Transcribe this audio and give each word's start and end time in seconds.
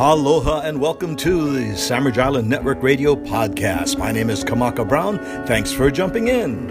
Aloha 0.00 0.60
and 0.60 0.80
welcome 0.80 1.16
to 1.16 1.50
the 1.50 1.76
Sandwich 1.76 2.18
Island 2.18 2.48
Network 2.48 2.84
Radio 2.84 3.16
podcast. 3.16 3.98
My 3.98 4.12
name 4.12 4.30
is 4.30 4.44
Kamaka 4.44 4.88
Brown. 4.88 5.18
Thanks 5.44 5.72
for 5.72 5.90
jumping 5.90 6.28
in. 6.28 6.68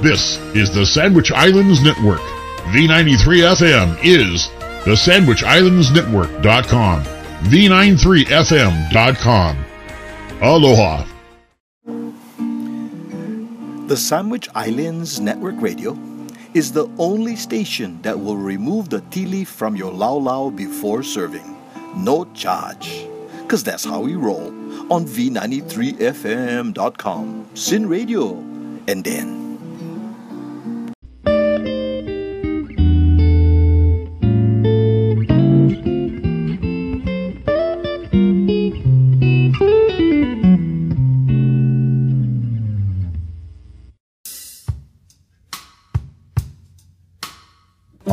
This 0.00 0.38
is 0.54 0.72
the 0.72 0.86
Sandwich 0.86 1.32
Islands 1.32 1.82
Network. 1.82 2.20
V93 2.70 3.56
FM 3.56 3.98
is 4.04 4.48
the 4.84 4.96
Sandwich 4.96 5.42
Islands 5.42 5.90
Network.com. 5.90 7.02
V93FM.com. 7.02 9.64
Aloha. 10.42 11.06
The 13.88 13.96
Sandwich 13.96 14.48
Islands 14.54 15.18
Network 15.18 15.56
Radio 15.58 15.98
is 16.54 16.72
the 16.72 16.88
only 16.98 17.36
station 17.36 18.00
that 18.02 18.18
will 18.18 18.36
remove 18.36 18.88
the 18.88 19.00
ti 19.10 19.26
leaf 19.26 19.48
from 19.48 19.76
your 19.76 19.92
laulau 19.92 20.50
before 20.54 21.02
serving. 21.02 21.56
No 21.96 22.24
charge. 22.34 23.06
Because 23.42 23.62
that's 23.62 23.84
how 23.84 24.00
we 24.00 24.14
roll 24.14 24.48
on 24.92 25.06
V93FM.com, 25.06 27.46
Sin 27.54 27.88
Radio, 27.88 28.32
and 28.88 29.04
then. 29.04 29.49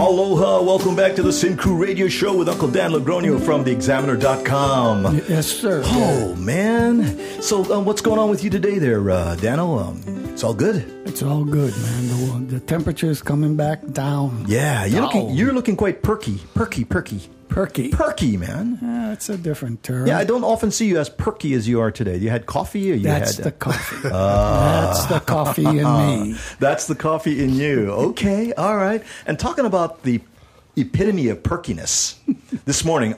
Aloha, 0.07 0.61
welcome 0.61 0.95
back 0.95 1.15
to 1.17 1.21
the 1.21 1.33
Sin 1.33 1.57
Crew 1.57 1.75
Radio 1.75 2.07
Show 2.07 2.33
with 2.33 2.47
Uncle 2.47 2.69
Dan 2.69 2.91
Lagronio 2.91 3.43
from 3.43 3.65
theexaminer.com. 3.65 5.17
Yes, 5.27 5.47
sir. 5.47 5.81
Oh, 5.83 6.33
man. 6.35 7.41
So, 7.41 7.75
um, 7.75 7.83
what's 7.83 7.99
going 7.99 8.17
on 8.17 8.29
with 8.29 8.41
you 8.41 8.49
today 8.49 8.79
there, 8.79 9.11
uh, 9.11 9.35
Dano? 9.35 9.77
Um, 9.77 10.01
it's 10.31 10.45
all 10.45 10.53
good? 10.53 10.77
It's 11.05 11.21
all 11.21 11.43
good, 11.43 11.75
man. 11.75 12.07
The, 12.07 12.53
the 12.53 12.59
temperature 12.61 13.09
is 13.09 13.21
coming 13.21 13.57
back 13.57 13.85
down. 13.91 14.45
Yeah, 14.47 14.85
you're 14.85 15.01
looking, 15.01 15.31
you're 15.31 15.51
looking 15.51 15.75
quite 15.75 16.01
perky. 16.01 16.39
Perky, 16.53 16.85
perky. 16.85 17.29
Perky. 17.57 17.89
Perky, 17.89 18.37
man. 18.37 18.77
Yeah, 18.79 19.13
it's 19.13 19.29
a 19.29 19.35
different 19.35 19.81
term. 19.81 20.05
Yeah, 20.05 20.19
I 20.19 20.25
don't 20.25 20.43
often 20.43 20.69
see 20.69 20.85
you 20.85 20.99
as 20.99 21.09
perky 21.09 21.55
as 21.55 21.67
you 21.67 21.79
are 21.79 21.89
today. 21.89 22.15
You 22.15 22.29
had 22.29 22.45
coffee 22.45 22.91
or 22.91 22.93
you 22.93 23.01
That's 23.01 23.37
had... 23.37 23.45
the 23.45 23.51
coffee. 23.51 23.95
That's 24.09 25.05
the 25.07 25.19
coffee 25.19 25.65
in 25.65 25.75
me. 25.97 26.37
That's 26.59 26.85
the 26.85 26.93
coffee 26.93 27.43
in 27.43 27.55
you. 27.55 27.89
Okay, 27.89 28.53
all 28.53 28.77
right. 28.77 29.03
And 29.25 29.39
talking 29.39 29.65
about 29.65 30.03
the 30.03 30.21
epitome 30.75 31.29
of 31.29 31.41
perkiness, 31.41 32.19
this 32.65 32.85
morning, 32.85 33.15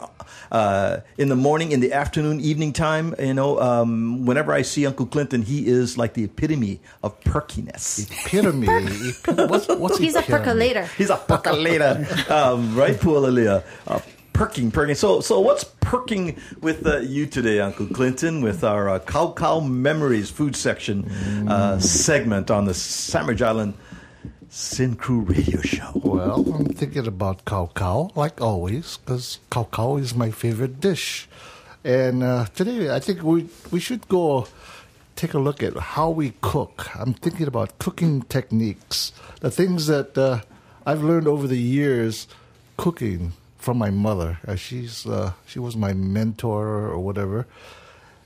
uh, 0.53 0.99
in 1.17 1.27
the 1.27 1.35
morning, 1.35 1.73
in 1.73 1.81
the 1.81 1.91
afternoon, 1.91 2.39
evening 2.39 2.71
time, 2.71 3.13
you 3.19 3.33
know, 3.33 3.59
um, 3.59 4.25
whenever 4.25 4.53
I 4.53 4.61
see 4.61 4.85
Uncle 4.85 5.05
Clinton, 5.05 5.41
he 5.41 5.67
is 5.67 5.97
like 5.97 6.13
the 6.13 6.23
epitome 6.23 6.79
of 7.03 7.19
perkiness. 7.25 8.09
epitome. 8.09 8.69
Epi- 8.69 9.33
what's, 9.47 9.67
what's 9.67 9.97
He's 9.97 10.15
a 10.15 10.21
percolator. 10.21 10.85
He's 10.97 11.09
a 11.09 11.17
percolator, 11.17 12.07
um, 12.29 12.73
right, 12.73 12.95
Pualalia? 12.95 13.65
Uh, 13.85 13.99
perking, 14.39 14.71
perking. 14.71 14.95
So, 14.95 15.19
so 15.19 15.41
what's 15.41 15.65
perking 15.81 16.39
with 16.61 16.87
uh, 16.87 16.99
you 16.99 17.25
today, 17.25 17.59
Uncle 17.59 17.87
Clinton, 17.87 18.41
with 18.41 18.63
our 18.63 18.87
uh, 18.87 18.99
Cow 18.99 19.33
Cow 19.33 19.59
Memories 19.59 20.29
food 20.29 20.55
section 20.55 21.03
uh, 21.49 21.77
segment 21.81 22.49
on 22.49 22.63
the 22.63 22.73
Sandwich 22.73 23.41
Island 23.41 23.73
Sin 24.47 24.95
Crew 24.95 25.19
Radio 25.19 25.59
Show? 25.59 25.91
Well, 25.93 26.55
I'm 26.55 26.67
thinking 26.67 27.05
about 27.05 27.43
cow 27.43 27.69
cow, 27.75 28.11
like 28.15 28.39
always, 28.39 28.95
because 28.95 29.39
cow 29.51 29.67
cow 29.73 29.97
is 29.97 30.15
my 30.15 30.31
favorite 30.31 30.79
dish. 30.79 31.27
And 31.83 32.23
uh, 32.23 32.45
today, 32.55 32.95
I 32.95 33.01
think 33.01 33.21
we 33.21 33.49
we 33.71 33.81
should 33.81 34.07
go 34.07 34.47
take 35.17 35.33
a 35.33 35.39
look 35.39 35.61
at 35.61 35.75
how 35.75 36.11
we 36.11 36.31
cook. 36.39 36.87
I'm 36.95 37.14
thinking 37.14 37.47
about 37.47 37.77
cooking 37.77 38.21
techniques, 38.21 39.11
the 39.41 39.52
things 39.52 39.87
that 39.87 40.17
uh, 40.17 40.43
I've 40.85 41.03
learned 41.03 41.27
over 41.27 41.45
the 41.45 41.59
years 41.59 42.25
cooking 42.77 43.33
from 43.59 43.77
my 43.77 43.92
mother. 43.92 44.39
Uh, 44.47 44.55
she's 44.55 45.05
uh, 45.05 45.33
she 45.45 45.59
was 45.59 45.75
my 45.75 45.93
mentor 45.93 46.65
or 46.87 46.97
whatever. 46.99 47.45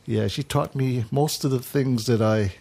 Yeah, 0.05 0.27
she 0.27 0.43
taught 0.43 0.75
me 0.75 1.05
most 1.11 1.43
of 1.43 1.51
the 1.51 1.59
things 1.59 2.05
that 2.05 2.21
I 2.21 2.53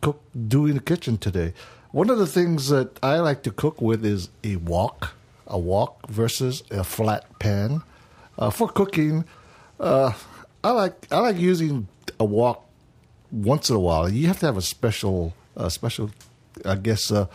cook 0.00 0.22
do 0.48 0.66
in 0.66 0.76
the 0.76 0.82
kitchen 0.82 1.18
today. 1.18 1.52
One 1.90 2.10
of 2.10 2.18
the 2.18 2.26
things 2.26 2.68
that 2.68 2.98
I 3.02 3.18
like 3.20 3.42
to 3.44 3.50
cook 3.50 3.80
with 3.80 4.04
is 4.04 4.28
a 4.42 4.56
wok, 4.56 5.14
a 5.46 5.58
wok 5.58 6.08
versus 6.08 6.62
a 6.70 6.84
flat 6.84 7.38
pan. 7.38 7.82
Uh, 8.38 8.50
for 8.50 8.68
cooking, 8.68 9.24
uh, 9.78 10.12
I 10.62 10.70
like 10.70 11.06
I 11.10 11.18
like 11.18 11.38
using 11.38 11.88
a 12.18 12.24
wok 12.24 12.64
once 13.30 13.70
in 13.70 13.76
a 13.76 13.80
while. 13.80 14.08
You 14.08 14.26
have 14.28 14.40
to 14.40 14.46
have 14.46 14.56
a 14.56 14.62
special, 14.62 15.34
special, 15.68 16.10
I 16.64 16.76
guess, 16.76 17.10
uh, 17.10 17.26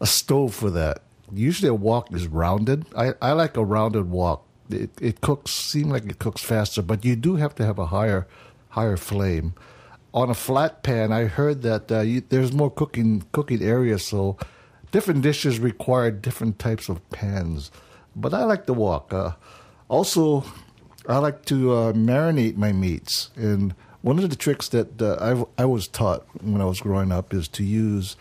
a 0.00 0.06
stove 0.06 0.54
for 0.54 0.70
that. 0.70 1.02
Usually, 1.32 1.68
a 1.68 1.74
wok 1.74 2.12
is 2.12 2.26
rounded. 2.26 2.84
I, 2.96 3.14
I 3.22 3.32
like 3.32 3.56
a 3.56 3.64
rounded 3.64 4.10
wok. 4.10 4.44
It, 4.68 4.90
it 5.00 5.20
cooks, 5.20 5.50
seem 5.50 5.90
like 5.90 6.04
it 6.04 6.18
cooks 6.18 6.42
faster, 6.42 6.82
but 6.82 7.04
you 7.04 7.16
do 7.16 7.36
have 7.36 7.54
to 7.56 7.64
have 7.64 7.78
a 7.78 7.86
higher, 7.86 8.26
higher 8.70 8.96
flame. 8.96 9.54
On 10.14 10.28
a 10.28 10.34
flat 10.34 10.82
pan, 10.82 11.12
I 11.12 11.24
heard 11.24 11.62
that 11.62 11.90
uh, 11.90 12.00
you, 12.00 12.20
there's 12.20 12.52
more 12.52 12.70
cooking 12.70 13.24
cooking 13.32 13.62
area, 13.62 13.98
so 13.98 14.36
different 14.90 15.22
dishes 15.22 15.58
require 15.58 16.10
different 16.10 16.58
types 16.58 16.88
of 16.88 17.08
pans. 17.10 17.70
But 18.14 18.34
I 18.34 18.44
like 18.44 18.66
the 18.66 18.74
wok. 18.74 19.12
Uh, 19.12 19.32
also, 19.88 20.44
I 21.08 21.18
like 21.18 21.46
to 21.46 21.72
uh, 21.72 21.92
marinate 21.92 22.56
my 22.56 22.72
meats, 22.72 23.30
and 23.36 23.74
one 24.02 24.18
of 24.18 24.28
the 24.28 24.36
tricks 24.36 24.68
that 24.68 25.00
uh, 25.00 25.46
I 25.58 25.62
I 25.62 25.64
was 25.64 25.88
taught 25.88 26.26
when 26.42 26.60
I 26.60 26.66
was 26.66 26.80
growing 26.80 27.10
up 27.10 27.32
is 27.32 27.48
to 27.48 27.64
use 27.64 28.16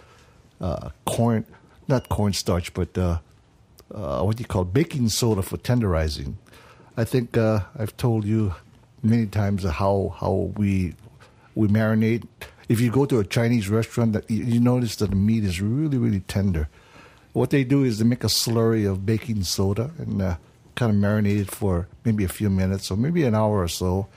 uh, 0.62 0.90
corn, 1.06 1.46
not 1.92 2.10
cornstarch, 2.10 2.74
but 2.74 2.98
uh, 2.98 3.20
uh, 3.94 4.22
what 4.24 4.38
do 4.38 4.42
you 4.42 4.48
call 4.48 4.64
it? 4.64 4.74
baking 4.74 5.10
soda 5.10 5.42
for 5.42 5.58
tenderizing. 5.58 6.36
I 6.98 7.04
think 7.04 7.38
uh, 7.38 7.62
I've 7.78 7.96
told 7.98 8.26
you 8.26 8.56
many 9.04 9.28
times 9.28 9.64
how 9.64 10.16
how 10.20 10.52
we 10.58 10.96
we 11.56 11.68
marinate. 11.68 12.28
If 12.70 12.80
you 12.80 12.90
go 12.90 13.06
to 13.06 13.20
a 13.20 13.26
Chinese 13.26 13.70
restaurant, 13.70 14.14
that 14.14 14.30
you, 14.30 14.44
you 14.44 14.60
notice 14.60 14.96
that 14.98 15.10
the 15.10 15.16
meat 15.16 15.44
is 15.44 15.62
really 15.62 15.98
really 15.98 16.22
tender. 16.22 16.70
What 17.34 17.50
they 17.50 17.64
do 17.64 17.84
is 17.84 17.98
they 17.98 18.06
make 18.06 18.24
a 18.24 18.28
slurry 18.28 18.90
of 18.90 19.06
baking 19.06 19.44
soda 19.44 19.92
and 19.98 20.22
uh, 20.22 20.36
kind 20.76 20.92
of 20.92 20.98
marinate 20.98 21.40
it 21.40 21.52
for 21.52 21.88
maybe 22.04 22.24
a 22.24 22.30
few 22.30 22.50
minutes 22.50 22.92
or 22.92 22.98
maybe 22.98 23.24
an 23.24 23.36
hour 23.36 23.62
or 23.62 23.68
so, 23.68 24.08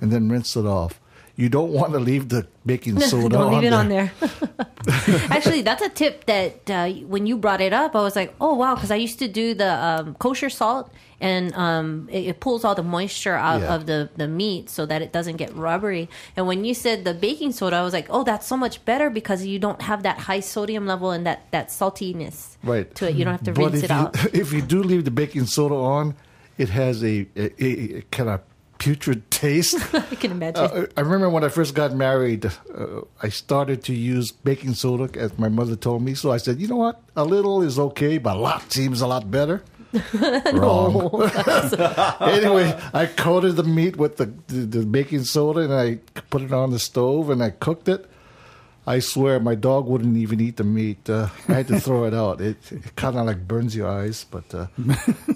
and 0.00 0.12
then 0.12 0.28
rinse 0.28 0.56
it 0.56 0.66
off. 0.66 1.00
You 1.40 1.48
don't 1.48 1.72
want 1.72 1.92
to 1.94 1.98
leave 1.98 2.28
the 2.28 2.46
baking 2.66 3.00
soda 3.00 3.30
Don't 3.30 3.50
leave 3.62 3.72
on 3.72 3.90
it 3.90 3.94
there. 3.94 4.12
on 4.28 4.30
there. 4.48 4.66
Actually, 5.30 5.62
that's 5.62 5.80
a 5.82 5.88
tip 5.88 6.26
that 6.26 6.68
uh, 6.70 6.88
when 7.08 7.26
you 7.26 7.38
brought 7.38 7.60
it 7.62 7.72
up, 7.72 7.96
I 7.96 8.02
was 8.02 8.14
like, 8.14 8.34
oh 8.40 8.54
wow, 8.54 8.74
because 8.74 8.90
I 8.90 8.96
used 8.96 9.18
to 9.20 9.28
do 9.28 9.54
the 9.54 9.72
um, 9.72 10.14
kosher 10.16 10.50
salt, 10.50 10.92
and 11.20 11.54
um, 11.54 12.08
it, 12.12 12.26
it 12.26 12.40
pulls 12.40 12.64
all 12.64 12.74
the 12.74 12.82
moisture 12.82 13.34
out 13.34 13.62
Yeah. 13.62 13.74
of 13.74 13.86
the 13.86 14.10
the 14.16 14.28
meat 14.28 14.68
so 14.68 14.84
that 14.86 15.00
it 15.00 15.12
doesn't 15.12 15.36
get 15.36 15.54
rubbery. 15.56 16.08
And 16.36 16.46
when 16.46 16.64
you 16.66 16.74
said 16.74 17.04
the 17.04 17.14
baking 17.14 17.52
soda, 17.52 17.76
I 17.76 17.82
was 17.82 17.94
like, 17.94 18.08
oh, 18.10 18.22
that's 18.22 18.46
so 18.46 18.56
much 18.56 18.84
better 18.84 19.08
because 19.10 19.44
you 19.46 19.58
don't 19.58 19.80
have 19.82 20.02
that 20.02 20.18
high 20.18 20.40
sodium 20.40 20.86
level 20.86 21.10
and 21.10 21.24
that 21.26 21.50
that 21.52 21.68
saltiness 21.68 22.56
right 22.62 22.94
to 22.96 23.08
it. 23.08 23.16
You 23.16 23.24
don't 23.24 23.32
have 23.32 23.44
to 23.44 23.52
but 23.52 23.72
rinse 23.72 23.82
it 23.84 23.90
you, 23.90 23.96
out. 23.96 24.34
If 24.34 24.52
you 24.52 24.60
do 24.62 24.82
leave 24.82 25.04
the 25.04 25.10
baking 25.10 25.46
soda 25.46 25.74
on, 25.74 26.14
it 26.58 26.68
has 26.68 27.02
a, 27.02 27.26
a, 27.36 27.44
a, 27.64 27.68
a 27.98 28.02
kind 28.10 28.28
of 28.28 28.40
putrid 28.80 29.30
taste. 29.30 29.76
I 29.94 30.16
can 30.16 30.32
imagine. 30.32 30.64
Uh, 30.64 30.86
I 30.96 31.02
remember 31.02 31.30
when 31.30 31.44
I 31.44 31.48
first 31.48 31.74
got 31.74 31.94
married, 31.94 32.46
uh, 32.46 33.02
I 33.22 33.28
started 33.28 33.84
to 33.84 33.94
use 33.94 34.32
baking 34.32 34.74
soda 34.74 35.08
as 35.16 35.38
my 35.38 35.48
mother 35.48 35.76
told 35.76 36.02
me. 36.02 36.14
So 36.14 36.32
I 36.32 36.38
said, 36.38 36.60
you 36.60 36.66
know 36.66 36.76
what? 36.76 37.00
A 37.14 37.24
little 37.24 37.62
is 37.62 37.78
okay, 37.78 38.18
but 38.18 38.36
a 38.36 38.40
lot 38.40 38.72
seems 38.72 39.00
a 39.00 39.06
lot 39.06 39.30
better. 39.30 39.62
Wrong. 40.52 41.22
anyway, 42.20 42.80
I 42.94 43.06
coated 43.06 43.56
the 43.56 43.64
meat 43.64 43.96
with 43.96 44.16
the, 44.16 44.26
the, 44.46 44.78
the 44.78 44.86
baking 44.86 45.24
soda 45.24 45.60
and 45.60 45.74
I 45.74 45.96
put 46.30 46.42
it 46.42 46.52
on 46.52 46.70
the 46.70 46.78
stove 46.78 47.30
and 47.30 47.42
I 47.42 47.50
cooked 47.50 47.88
it. 47.88 48.09
I 48.86 48.98
swear, 49.00 49.38
my 49.38 49.54
dog 49.54 49.86
wouldn't 49.86 50.16
even 50.16 50.40
eat 50.40 50.56
the 50.56 50.64
meat. 50.64 51.08
Uh, 51.08 51.28
I 51.48 51.52
had 51.52 51.68
to 51.68 51.78
throw 51.86 52.04
it 52.04 52.14
out. 52.14 52.40
It, 52.40 52.56
it 52.72 52.96
kind 52.96 53.16
of 53.16 53.26
like 53.26 53.46
burns 53.46 53.76
your 53.76 53.88
eyes, 53.88 54.24
but 54.30 54.52
uh, 54.54 54.66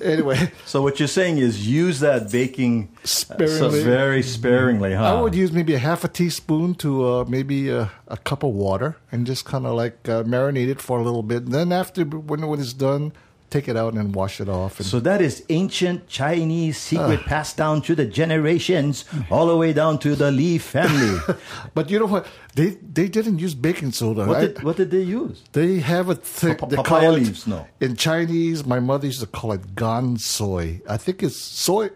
anyway, 0.02 0.50
So 0.66 0.82
what 0.82 0.98
you're 0.98 1.08
saying 1.08 1.38
is 1.38 1.66
use 1.68 2.00
that 2.00 2.30
baking 2.32 2.88
uh, 3.02 3.06
so 3.06 3.34
Sparingly. 3.34 3.82
very 3.84 4.22
sparingly, 4.22 4.94
huh? 4.94 5.16
I 5.18 5.20
would 5.20 5.34
use 5.34 5.52
maybe 5.52 5.74
a 5.74 5.78
half 5.78 6.04
a 6.04 6.08
teaspoon 6.08 6.74
to 6.76 7.06
uh, 7.06 7.24
maybe 7.28 7.68
a, 7.68 7.90
a 8.08 8.16
cup 8.16 8.42
of 8.42 8.50
water 8.54 8.96
and 9.12 9.26
just 9.26 9.44
kind 9.44 9.66
of 9.66 9.74
like 9.74 10.08
uh, 10.08 10.22
marinate 10.24 10.68
it 10.68 10.80
for 10.80 10.98
a 10.98 11.02
little 11.02 11.22
bit. 11.22 11.44
And 11.44 11.52
then 11.52 11.70
after 11.72 12.04
when 12.04 12.46
when 12.46 12.60
it's 12.60 12.72
done, 12.72 13.12
take 13.54 13.68
it 13.72 13.76
out 13.82 13.92
and 13.94 14.06
wash 14.20 14.40
it 14.44 14.48
off. 14.60 14.72
And 14.80 14.86
So 14.92 14.98
that 15.08 15.20
is 15.28 15.34
ancient 15.60 15.98
Chinese 16.08 16.76
secret 16.90 17.20
passed 17.32 17.56
down 17.62 17.74
through 17.82 17.98
the 18.02 18.10
generations, 18.20 19.04
all 19.30 19.46
the 19.52 19.56
way 19.62 19.72
down 19.72 19.98
to 20.04 20.10
the 20.22 20.30
Lee 20.40 20.58
family. 20.58 21.14
but 21.76 21.84
you 21.90 21.98
know 22.00 22.10
what? 22.14 22.26
They 22.58 22.68
they 22.98 23.08
didn't 23.16 23.38
use 23.46 23.54
baking 23.66 23.92
soda. 24.00 24.22
what 24.30 24.36
I- 24.38 24.46
did 24.46 24.62
what 24.66 24.76
did 24.80 24.90
they 24.96 25.02
use? 25.20 25.36
They 25.58 25.70
have 25.94 26.06
a 26.08 26.16
thing. 26.38 26.56
Pa- 26.56 26.66
they 26.70 26.76
papaya 26.76 27.00
call 27.06 27.14
it- 27.16 27.20
leaves, 27.26 27.46
no. 27.54 27.60
In 27.86 27.92
Chinese, 28.06 28.58
my 28.74 28.80
mother 28.90 29.06
used 29.12 29.20
to 29.26 29.30
call 29.38 29.50
it 29.58 29.62
gan 29.82 30.06
soy. 30.18 30.66
I 30.88 30.96
think 31.04 31.16
it's 31.26 31.38
soy 31.66 31.90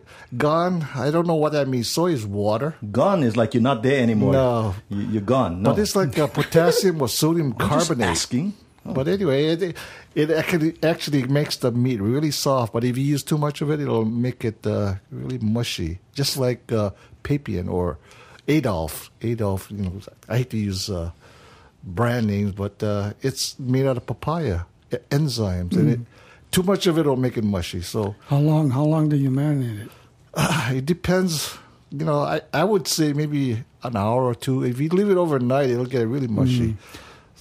gan. 0.44 0.72
I 1.06 1.10
don't 1.14 1.26
know 1.26 1.40
what 1.44 1.52
that 1.58 1.66
means. 1.74 1.88
Soy 1.98 2.10
is 2.18 2.24
water, 2.26 2.70
Gone 3.00 3.22
is 3.28 3.34
like 3.40 3.50
you're 3.54 3.68
not 3.72 3.82
there 3.82 4.00
anymore. 4.02 4.32
No. 4.32 4.74
you, 4.88 5.02
you're 5.12 5.28
gone. 5.36 5.52
No, 5.62 5.70
but 5.70 5.78
it's 5.82 5.94
like 6.00 6.18
uh, 6.18 6.26
potassium 6.26 7.00
or 7.02 7.08
sodium 7.08 7.52
carbonate. 7.68 8.08
asking. 8.18 8.52
But 8.94 9.08
anyway, 9.08 9.46
it, 9.46 9.76
it 10.14 10.30
actually 10.30 10.76
actually 10.82 11.22
makes 11.24 11.56
the 11.56 11.70
meat 11.70 12.00
really 12.00 12.30
soft. 12.30 12.72
But 12.72 12.84
if 12.84 12.96
you 12.96 13.04
use 13.04 13.22
too 13.22 13.38
much 13.38 13.60
of 13.60 13.70
it, 13.70 13.80
it'll 13.80 14.04
make 14.04 14.44
it 14.44 14.66
uh, 14.66 14.94
really 15.10 15.38
mushy, 15.38 16.00
just 16.14 16.36
like 16.36 16.72
uh, 16.72 16.90
papain 17.22 17.68
or 17.68 17.98
Adolph. 18.48 19.10
Adolph, 19.22 19.70
you 19.70 19.82
know, 19.82 20.00
I 20.28 20.38
hate 20.38 20.50
to 20.50 20.56
use 20.56 20.88
uh, 20.90 21.10
brand 21.84 22.26
names, 22.26 22.52
but 22.52 22.82
uh, 22.82 23.12
it's 23.22 23.58
made 23.58 23.86
out 23.86 23.96
of 23.96 24.06
papaya 24.06 24.60
enzymes, 25.10 25.76
and 25.76 25.90
it, 25.90 26.00
too 26.50 26.62
much 26.62 26.86
of 26.86 26.98
it 26.98 27.06
will 27.06 27.16
make 27.16 27.36
it 27.36 27.44
mushy. 27.44 27.82
So 27.82 28.16
How 28.26 28.38
long? 28.38 28.70
How 28.70 28.84
long 28.84 29.08
do 29.08 29.16
you 29.16 29.30
marinate 29.30 29.86
it? 29.86 29.90
it 30.76 30.86
depends. 30.86 31.56
You 31.90 32.04
know, 32.04 32.20
I, 32.20 32.42
I 32.52 32.64
would 32.64 32.86
say 32.86 33.12
maybe 33.12 33.64
an 33.82 33.96
hour 33.96 34.24
or 34.24 34.34
two. 34.34 34.64
If 34.64 34.80
you 34.80 34.88
leave 34.90 35.10
it 35.10 35.16
overnight, 35.16 35.70
it'll 35.70 35.86
get 35.86 36.06
really 36.08 36.28
mushy. 36.28 36.76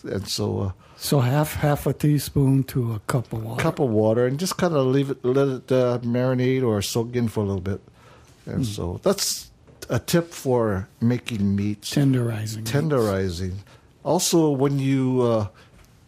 And 0.04 0.28
so. 0.28 0.60
Uh, 0.60 0.72
So 0.98 1.20
half 1.20 1.54
half 1.54 1.86
a 1.86 1.94
teaspoon 1.94 2.64
to 2.66 2.94
a 2.94 3.00
cup 3.02 3.32
of 3.32 3.44
water. 3.44 3.62
cup 3.62 3.80
of 3.80 3.90
water 3.90 4.26
and 4.26 4.40
just 4.40 4.58
kind 4.58 4.74
of 4.74 4.88
leave 4.88 5.12
it, 5.12 5.24
let 5.24 5.48
it 5.48 5.72
uh, 5.72 6.00
marinate 6.00 6.66
or 6.66 6.82
soak 6.82 7.16
in 7.16 7.28
for 7.28 7.42
a 7.42 7.44
little 7.44 7.62
bit. 7.62 7.82
And 8.46 8.66
so 8.66 9.00
that's 9.04 9.52
a 9.90 10.00
tip 10.00 10.32
for 10.32 10.88
making 11.00 11.56
meat 11.56 11.82
tenderizing. 11.82 12.64
tenderizing. 12.64 13.56
Also, 14.04 14.50
when 14.50 14.80
you 14.80 15.22
uh, 15.22 15.48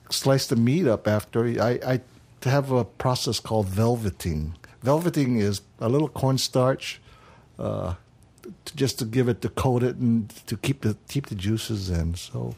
slice 0.10 0.48
the 0.48 0.56
meat 0.56 0.88
up 0.88 1.08
after, 1.08 1.46
I, 1.62 1.80
I 1.86 2.02
have 2.50 2.72
a 2.72 2.86
process 2.86 3.40
called 3.40 3.68
velveting. 3.68 4.56
Velveting 4.82 5.38
is 5.38 5.62
a 5.80 5.90
little 5.90 6.08
cornstarch, 6.08 7.02
uh, 7.58 7.96
to, 8.66 8.76
just 8.76 9.00
to 9.00 9.06
give 9.06 9.28
it 9.28 9.42
to 9.42 9.50
coat 9.50 9.84
it 9.84 9.98
and 9.98 10.30
to 10.48 10.56
keep 10.56 10.82
the 10.82 10.96
keep 11.10 11.28
the 11.28 11.36
juices 11.36 11.90
in. 11.90 12.16
So, 12.16 12.56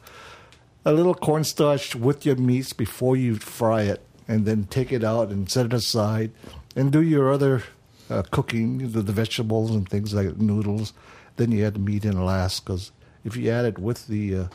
a 0.85 0.93
little 0.93 1.13
cornstarch 1.13 1.95
with 1.95 2.25
your 2.25 2.35
meats 2.35 2.73
before 2.73 3.15
you 3.15 3.35
fry 3.35 3.83
it, 3.83 4.01
and 4.27 4.45
then 4.45 4.65
take 4.65 4.91
it 4.91 5.03
out 5.03 5.29
and 5.29 5.49
set 5.49 5.65
it 5.67 5.73
aside, 5.73 6.31
and 6.75 6.91
do 6.91 7.01
your 7.01 7.31
other 7.31 7.63
uh, 8.09 8.23
cooking, 8.31 8.91
the, 8.91 9.01
the 9.01 9.11
vegetables 9.11 9.71
and 9.71 9.87
things 9.87 10.13
like 10.13 10.37
noodles. 10.37 10.93
Then 11.37 11.51
you 11.51 11.65
add 11.65 11.75
the 11.75 11.79
meat 11.79 12.05
in 12.05 12.23
last, 12.25 12.65
because 12.65 12.91
if 13.23 13.35
you 13.35 13.49
add 13.51 13.65
it 13.65 13.77
with 13.79 14.07
the 14.07 14.35
uh, 14.35 14.47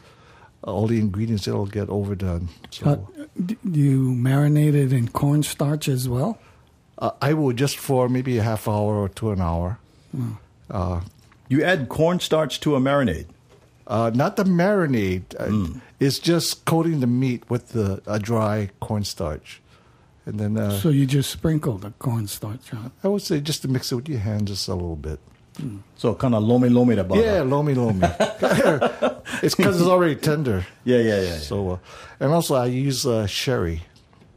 all 0.62 0.87
the 0.88 0.99
ingredients, 0.99 1.46
it'll 1.46 1.67
get 1.67 1.88
overdone. 1.88 2.49
So 2.70 2.87
Uh, 2.90 3.32
do 3.37 3.56
you 3.81 4.11
marinate 4.11 4.75
it 4.75 4.93
in 4.93 5.08
cornstarch 5.08 5.88
as 5.88 6.08
well? 6.08 6.38
uh, 6.99 7.11
I 7.23 7.34
would 7.34 7.56
just 7.56 7.76
for 7.78 8.08
maybe 8.08 8.38
a 8.38 8.43
half 8.43 8.67
hour 8.67 8.96
or 8.96 9.08
to 9.11 9.31
an 9.31 9.40
hour. 9.40 9.78
Uh, 10.70 11.00
You 11.49 11.62
add 11.62 11.88
cornstarch 11.88 12.58
to 12.61 12.75
a 12.75 12.81
marinade. 12.81 13.26
Uh, 13.87 14.11
not 14.15 14.37
the 14.37 14.44
marinade. 14.44 15.35
Uh, 15.38 15.79
It's 15.99 16.19
just 16.19 16.65
coating 16.65 17.00
the 17.00 17.06
meat 17.06 17.49
with 17.49 17.69
the 17.73 18.03
a 18.06 18.19
dry 18.19 18.71
cornstarch, 18.81 19.62
and 20.27 20.38
then 20.38 20.56
uh, 20.59 20.79
So 20.81 20.91
you 20.91 21.06
just 21.06 21.31
sprinkle 21.31 21.79
the 21.79 21.93
cornstarch 21.99 22.73
on. 22.75 22.93
I 23.03 23.09
would 23.09 23.23
say 23.23 23.41
just 23.41 23.62
to 23.62 23.69
mix 23.69 23.91
it 23.93 23.97
with 23.97 24.09
your 24.09 24.21
hand 24.21 24.49
just 24.49 24.69
a 24.69 24.75
little 24.75 24.97
bit. 24.97 25.19
So 25.97 26.15
kind 26.15 26.35
of 26.35 26.43
lomi 26.43 26.69
lomi 26.69 26.97
da 26.97 27.03
baba. 27.03 27.23
Yeah, 27.23 27.41
lomi 27.41 27.73
lomi. 27.75 28.00
it's 29.43 29.55
because 29.55 29.81
it's 29.81 29.88
already 29.88 30.15
tender. 30.17 30.67
yeah, 30.85 30.99
yeah, 30.99 31.21
yeah. 31.21 31.29
yeah. 31.29 31.38
So, 31.38 31.71
uh, 31.71 31.79
and 32.21 32.31
also 32.33 32.56
I 32.56 32.67
use 32.67 33.06
uh, 33.06 33.27
sherry, 33.27 33.81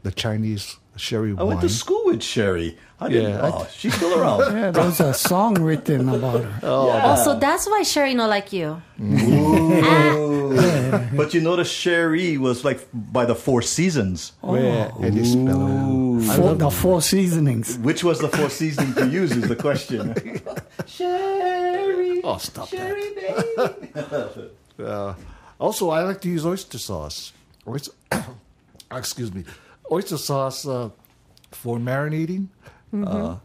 the 0.02 0.12
Chinese 0.12 0.79
sherry 1.00 1.30
I 1.30 1.34
wine. 1.34 1.46
went 1.48 1.60
to 1.62 1.68
school 1.68 2.02
with 2.06 2.22
Sherry. 2.22 2.78
I 3.00 3.08
didn't. 3.08 3.30
Yeah, 3.30 3.46
I- 3.46 3.50
oh, 3.50 3.66
she's 3.74 3.94
still 3.94 4.20
around. 4.20 4.40
Yeah, 4.54 4.70
there's 4.70 5.00
a 5.00 5.14
song 5.14 5.54
written 5.54 6.08
about 6.08 6.44
her. 6.44 6.60
Oh, 6.62 6.86
yeah. 6.88 7.16
oh 7.16 7.24
so 7.24 7.38
that's 7.38 7.66
why 7.66 7.82
Sherry 7.82 8.14
not 8.14 8.28
like 8.28 8.52
you. 8.52 8.82
but 11.16 11.32
you 11.34 11.40
notice 11.40 11.70
Sherry 11.70 12.36
was 12.36 12.64
like 12.64 12.86
by 12.92 13.24
the 13.24 13.34
Four 13.34 13.62
Seasons. 13.62 14.32
Where 14.40 14.92
and 15.00 15.14
you 15.16 15.24
smell 15.24 16.18
it. 16.20 16.36
Four, 16.36 16.54
the 16.54 16.70
four 16.70 17.00
seasonings. 17.00 17.78
Which 17.78 18.04
was 18.04 18.18
the 18.18 18.28
four 18.28 18.50
seasoning 18.50 18.94
to 18.94 19.08
use 19.08 19.32
is 19.32 19.48
the 19.48 19.56
question. 19.56 20.14
Sherry. 20.86 22.20
Oh, 22.22 22.36
stop 22.38 22.68
Sherry, 22.68 23.14
baby. 23.14 24.50
Uh, 24.78 25.14
also, 25.58 25.90
I 25.90 26.02
like 26.02 26.20
to 26.22 26.28
use 26.28 26.44
oyster 26.44 26.78
sauce. 26.78 27.32
Oyster, 27.66 27.92
excuse 28.92 29.32
me, 29.32 29.44
oyster 29.90 30.18
sauce 30.18 30.66
uh, 30.66 30.90
for 31.50 31.78
marinating. 31.78 32.48
Uh, 32.92 33.36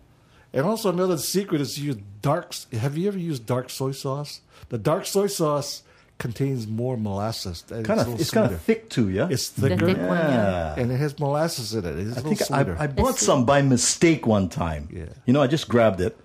and 0.54 0.66
also 0.66 0.90
another 0.90 1.18
secret 1.18 1.62
is 1.62 1.78
you 1.80 1.94
use 1.94 2.02
dark. 2.22 2.56
Have 2.74 2.98
you 2.98 3.08
ever 3.08 3.18
used 3.20 3.46
dark 3.46 3.70
soy 3.70 3.92
sauce? 3.92 4.42
The 4.70 4.78
dark 4.78 5.06
soy 5.06 5.28
sauce 5.28 5.84
contains 6.18 6.66
more 6.66 6.98
molasses. 6.98 7.64
Kind 7.68 7.90
of, 8.00 8.20
it's 8.20 8.32
kind 8.32 8.52
of 8.52 8.62
thick 8.62 8.90
too, 8.90 9.10
yeah. 9.10 9.28
It's 9.30 9.50
The 9.50 9.70
thicker, 9.70 9.86
thick 9.86 9.98
one, 9.98 10.18
yeah. 10.18 10.76
yeah. 10.76 10.82
and 10.82 10.92
it 10.92 10.98
has 10.98 11.20
molasses 11.20 11.74
in 11.76 11.86
it. 11.86 12.00
It's 12.00 12.18
a 12.18 12.20
I 12.20 12.24
think 12.24 12.52
I. 12.52 12.84
I 12.86 12.88
bought 12.88 13.18
some 13.18 13.46
by 13.46 13.62
mistake 13.62 14.26
one 14.26 14.50
time. 14.50 14.90
Yeah. 14.92 15.06
You 15.26 15.34
know, 15.34 15.42
I 15.42 15.48
just 15.48 15.68
grabbed 15.68 16.02
it, 16.02 16.18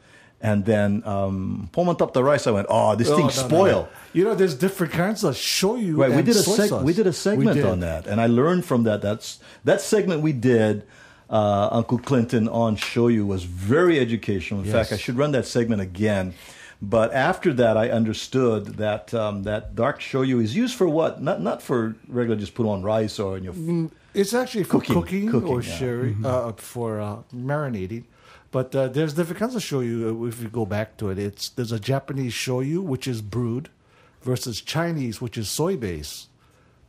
and 0.42 0.64
then 0.64 1.02
um, 1.04 1.68
top 1.74 2.12
the 2.14 2.24
rice. 2.24 2.46
I 2.46 2.50
went, 2.50 2.66
"Oh, 2.70 2.94
this 2.96 3.08
Oh, 3.10 3.16
thing's 3.16 3.36
no, 3.40 3.46
spoiled." 3.48 3.86
no. 3.86 3.88
You 4.12 4.24
know, 4.24 4.34
there's 4.34 4.54
different 4.54 4.92
kinds 4.92 5.22
of 5.24 5.34
shoyu. 5.34 5.96
Right, 5.96 6.10
we 6.10 6.22
did 6.22 6.36
a 6.36 6.40
seg- 6.40 6.82
we 6.82 6.92
did 6.92 7.06
a 7.06 7.12
segment 7.12 7.56
did. 7.56 7.64
on 7.66 7.80
that, 7.80 8.06
and 8.06 8.20
I 8.20 8.26
learned 8.26 8.64
from 8.64 8.84
that. 8.84 9.02
That's 9.02 9.38
that 9.64 9.80
segment 9.80 10.22
we 10.22 10.32
did. 10.32 10.84
Uh, 11.28 11.68
Uncle 11.70 11.98
Clinton 11.98 12.48
on 12.48 12.74
Shoyu 12.76 13.24
was 13.24 13.44
very 13.44 14.00
educational. 14.00 14.60
In 14.60 14.66
Yes. 14.66 14.74
fact, 14.74 14.92
I 14.92 14.96
should 14.96 15.16
run 15.16 15.30
that 15.30 15.46
segment 15.46 15.80
again. 15.80 16.34
But 16.82 17.12
after 17.14 17.52
that, 17.52 17.76
I 17.76 17.88
understood 17.90 18.78
that 18.78 19.14
um, 19.14 19.44
that 19.44 19.76
dark 19.76 20.00
shoyu 20.00 20.42
is 20.42 20.56
used 20.56 20.74
for 20.74 20.88
what? 20.88 21.22
Not 21.22 21.40
not 21.40 21.62
for 21.62 21.94
regular 22.08 22.36
just 22.40 22.54
put 22.54 22.66
on 22.66 22.82
rice 22.82 23.20
or 23.20 23.36
in 23.36 23.44
your. 23.44 23.54
It's 24.12 24.34
actually 24.34 24.64
for 24.64 24.80
Cooking, 24.80 24.94
cooking, 24.94 25.30
cooking, 25.30 25.48
or 25.48 25.62
yeah. 25.62 25.76
sherry, 25.76 26.16
uh, 26.24 26.50
for 26.56 27.00
uh, 27.00 27.18
marinating. 27.32 28.04
But 28.52 28.74
uh, 28.74 28.88
there's 28.88 29.14
different 29.14 29.38
kinds 29.38 29.54
of 29.54 29.62
shoyu. 29.62 30.22
uh, 30.22 30.26
If 30.26 30.42
you 30.42 30.48
go 30.48 30.66
back 30.66 30.96
to 30.98 31.10
it, 31.10 31.18
it's 31.18 31.48
there's 31.50 31.72
a 31.72 31.78
Japanese 31.80 32.32
shoyu 32.32 32.82
which 32.82 33.06
is 33.06 33.22
brewed, 33.22 33.68
versus 34.22 34.60
Chinese 34.60 35.20
which 35.20 35.38
is 35.38 35.48
soy 35.48 35.76
based. 35.76 36.28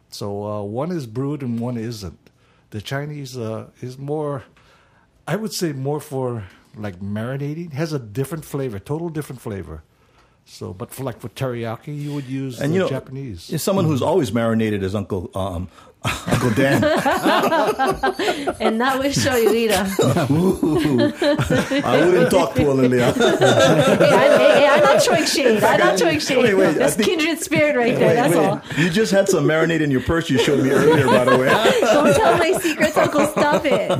So 0.09 0.45
uh, 0.45 0.61
one 0.63 0.91
is 0.91 1.05
brewed 1.05 1.41
and 1.41 1.59
one 1.59 1.77
isn't. 1.77 2.19
The 2.71 2.81
Chinese 2.81 3.37
uh, 3.37 3.67
is 3.81 3.97
more, 3.97 4.43
I 5.27 5.35
would 5.35 5.53
say, 5.53 5.71
more 5.73 5.99
for 5.99 6.45
like 6.75 6.99
marinating. 6.99 7.73
Has 7.73 7.93
a 7.93 7.99
different 7.99 8.43
flavor, 8.45 8.79
total 8.79 9.09
different 9.09 9.41
flavor. 9.41 9.83
So, 10.45 10.73
but 10.73 10.91
for 10.91 11.03
like 11.03 11.19
for 11.21 11.29
teriyaki, 11.29 11.95
you 12.01 12.13
would 12.13 12.25
use 12.25 12.59
And 12.59 12.71
the 12.71 12.75
you 12.75 12.79
know, 12.81 12.89
Japanese. 12.89 13.49
is 13.51 13.61
someone 13.61 13.85
who's 13.85 14.01
always 14.01 14.33
marinated 14.33 14.83
is 14.83 14.95
Uncle 14.95 15.29
um, 15.35 15.69
Uncle 16.03 16.49
Dan. 16.51 16.83
And 18.59 18.79
that 18.81 18.97
will 18.99 19.11
show 19.11 19.35
you 19.35 19.53
either. 19.53 19.85
I 21.85 22.05
wouldn't 22.05 22.31
talk 22.31 22.53
to 22.55 22.71
Lilia. 22.73 23.11
hey, 23.13 23.21
I, 23.21 24.37
hey, 24.37 24.51
hey, 24.61 24.67
I'm 24.67 24.83
not 24.83 25.01
throwing 25.03 25.25
shade. 25.25 25.63
I'm 25.63 25.79
not 25.79 25.97
throwing 25.99 26.19
shade. 26.19 26.37
Wait, 26.37 26.53
wait, 26.55 26.73
That's 26.77 26.95
think- 26.95 27.07
kindred 27.09 27.39
spirit 27.39 27.75
right 27.75 27.95
there. 27.97 28.15
That's 28.15 28.35
all. 28.35 28.61
You 28.77 28.89
just 28.89 29.11
had 29.11 29.29
some 29.29 29.45
marinade 29.45 29.81
in 29.81 29.91
your 29.91 30.01
purse. 30.01 30.29
You 30.29 30.37
showed 30.39 30.63
me 30.63 30.71
earlier, 30.71 31.05
by 31.07 31.25
the 31.25 31.37
way. 31.37 31.47
Don't 31.81 32.13
tell 32.15 32.37
my 32.37 32.51
secrets, 32.59 32.97
Uncle. 32.97 33.27
Stop 33.27 33.63
it. 33.65 33.91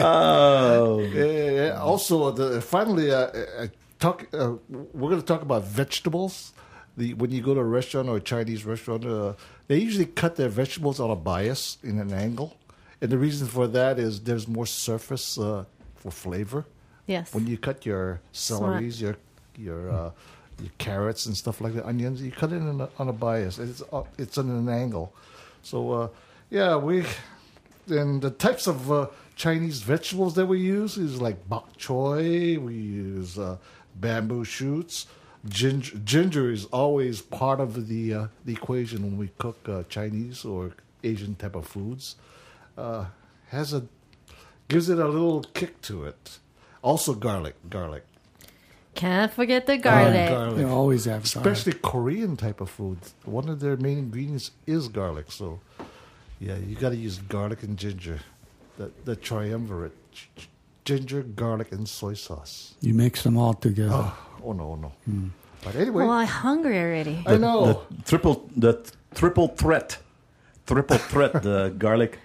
Oh, 0.00 1.00
Uh, 1.04 1.78
also, 1.82 2.30
the, 2.30 2.60
finally, 2.60 3.10
uh, 3.10 3.16
uh, 3.16 3.66
talk. 3.98 4.26
Uh, 4.32 4.52
we're 4.68 5.08
going 5.10 5.20
to 5.20 5.26
talk 5.26 5.42
about 5.42 5.64
vegetables. 5.64 6.52
The 6.98 7.14
when 7.14 7.30
you 7.30 7.42
go 7.42 7.54
to 7.54 7.60
a 7.60 7.70
restaurant 7.78 8.08
or 8.08 8.16
a 8.16 8.20
Chinese 8.20 8.64
restaurant, 8.64 9.04
uh, 9.06 9.32
they 9.68 9.78
usually 9.78 10.06
cut 10.22 10.36
their 10.36 10.48
vegetables 10.48 10.98
on 11.00 11.10
a 11.10 11.16
bias 11.16 11.78
in 11.82 11.98
an 11.98 12.12
angle, 12.12 12.56
and 13.00 13.10
the 13.10 13.18
reason 13.18 13.46
for 13.46 13.66
that 13.68 13.98
is 13.98 14.20
there's 14.20 14.46
more 14.48 14.66
surface 14.66 15.38
uh, 15.38 15.64
for 15.94 16.10
flavor. 16.10 16.64
Yes. 17.06 17.32
When 17.32 17.46
you 17.46 17.56
cut 17.56 17.86
your 17.86 18.20
celeries, 18.32 19.00
your 19.00 19.16
your 19.56 19.90
uh, 19.90 20.10
your 20.60 20.72
carrots 20.78 21.26
and 21.26 21.36
stuff 21.36 21.60
like 21.60 21.74
that, 21.74 21.86
onions, 21.86 22.20
you 22.20 22.32
cut 22.32 22.52
it 22.52 22.56
in 22.56 22.80
a, 22.80 22.88
on 22.98 23.08
a 23.08 23.12
bias. 23.12 23.58
It's 23.58 23.82
uh, 23.92 24.02
it's 24.18 24.36
on 24.36 24.50
an 24.50 24.68
angle. 24.68 25.12
So 25.62 25.92
uh, 25.92 26.08
yeah, 26.50 26.76
we 26.76 27.04
and 27.88 28.20
the 28.20 28.30
types 28.30 28.66
of 28.66 28.90
uh, 28.90 29.06
Chinese 29.36 29.82
vegetables 29.82 30.34
that 30.34 30.46
we 30.46 30.60
use 30.60 30.98
is 30.98 31.20
like 31.20 31.48
bok 31.48 31.76
choy. 31.78 32.58
We 32.58 32.74
use 32.74 33.38
uh, 33.38 33.56
bamboo 33.94 34.44
shoots. 34.44 35.06
Ginger, 35.46 35.98
ginger 35.98 36.50
is 36.50 36.64
always 36.66 37.22
part 37.22 37.60
of 37.60 37.88
the 37.88 38.14
uh, 38.14 38.26
the 38.44 38.52
equation 38.52 39.02
when 39.02 39.16
we 39.18 39.30
cook 39.38 39.68
uh, 39.68 39.82
Chinese 39.88 40.44
or 40.44 40.72
Asian 41.04 41.34
type 41.36 41.54
of 41.54 41.66
foods. 41.66 42.16
Uh, 42.76 43.06
has 43.50 43.72
a 43.72 43.86
Gives 44.68 44.90
it 44.90 44.98
a 44.98 45.08
little 45.08 45.42
kick 45.54 45.80
to 45.82 46.04
it. 46.04 46.38
Also 46.82 47.14
garlic, 47.14 47.56
garlic. 47.70 48.04
Can't 48.94 49.32
forget 49.32 49.66
the 49.66 49.78
garlic. 49.78 50.28
garlic. 50.28 50.56
They 50.56 50.64
always 50.64 51.06
have 51.06 51.22
garlic. 51.32 51.52
Especially 51.52 51.72
Korean 51.80 52.36
type 52.36 52.60
of 52.60 52.68
food. 52.68 52.98
One 53.24 53.48
of 53.48 53.60
their 53.60 53.76
main 53.76 53.98
ingredients 53.98 54.50
is 54.66 54.88
garlic. 54.88 55.32
So, 55.32 55.60
yeah, 56.38 56.56
you 56.56 56.76
got 56.76 56.90
to 56.90 56.96
use 56.96 57.16
garlic 57.18 57.62
and 57.62 57.78
ginger. 57.78 58.20
The, 58.76 58.90
the 59.04 59.16
triumvirate. 59.16 59.96
G- 60.12 60.28
g- 60.36 60.48
Ginger, 60.84 61.22
garlic, 61.22 61.70
and 61.72 61.86
soy 61.86 62.14
sauce. 62.14 62.74
You 62.80 62.94
mix 62.94 63.22
them 63.22 63.36
all 63.36 63.52
together. 63.52 63.90
Oh, 63.92 64.27
oh 64.44 64.52
no, 64.52 64.74
no. 64.76 64.92
Hmm. 65.04 65.28
But 65.64 65.74
anyway, 65.76 66.04
Well, 66.04 66.10
I'm 66.12 66.26
hungry 66.26 66.78
already. 66.78 67.22
I 67.26 67.36
know. 67.36 67.84
The 67.90 68.02
triple 68.04 68.48
the 68.56 68.72
triple 69.14 69.48
threat, 69.48 69.98
triple 70.66 70.98
threat: 70.98 71.42
the 71.42 71.74
garlic, 71.78 72.18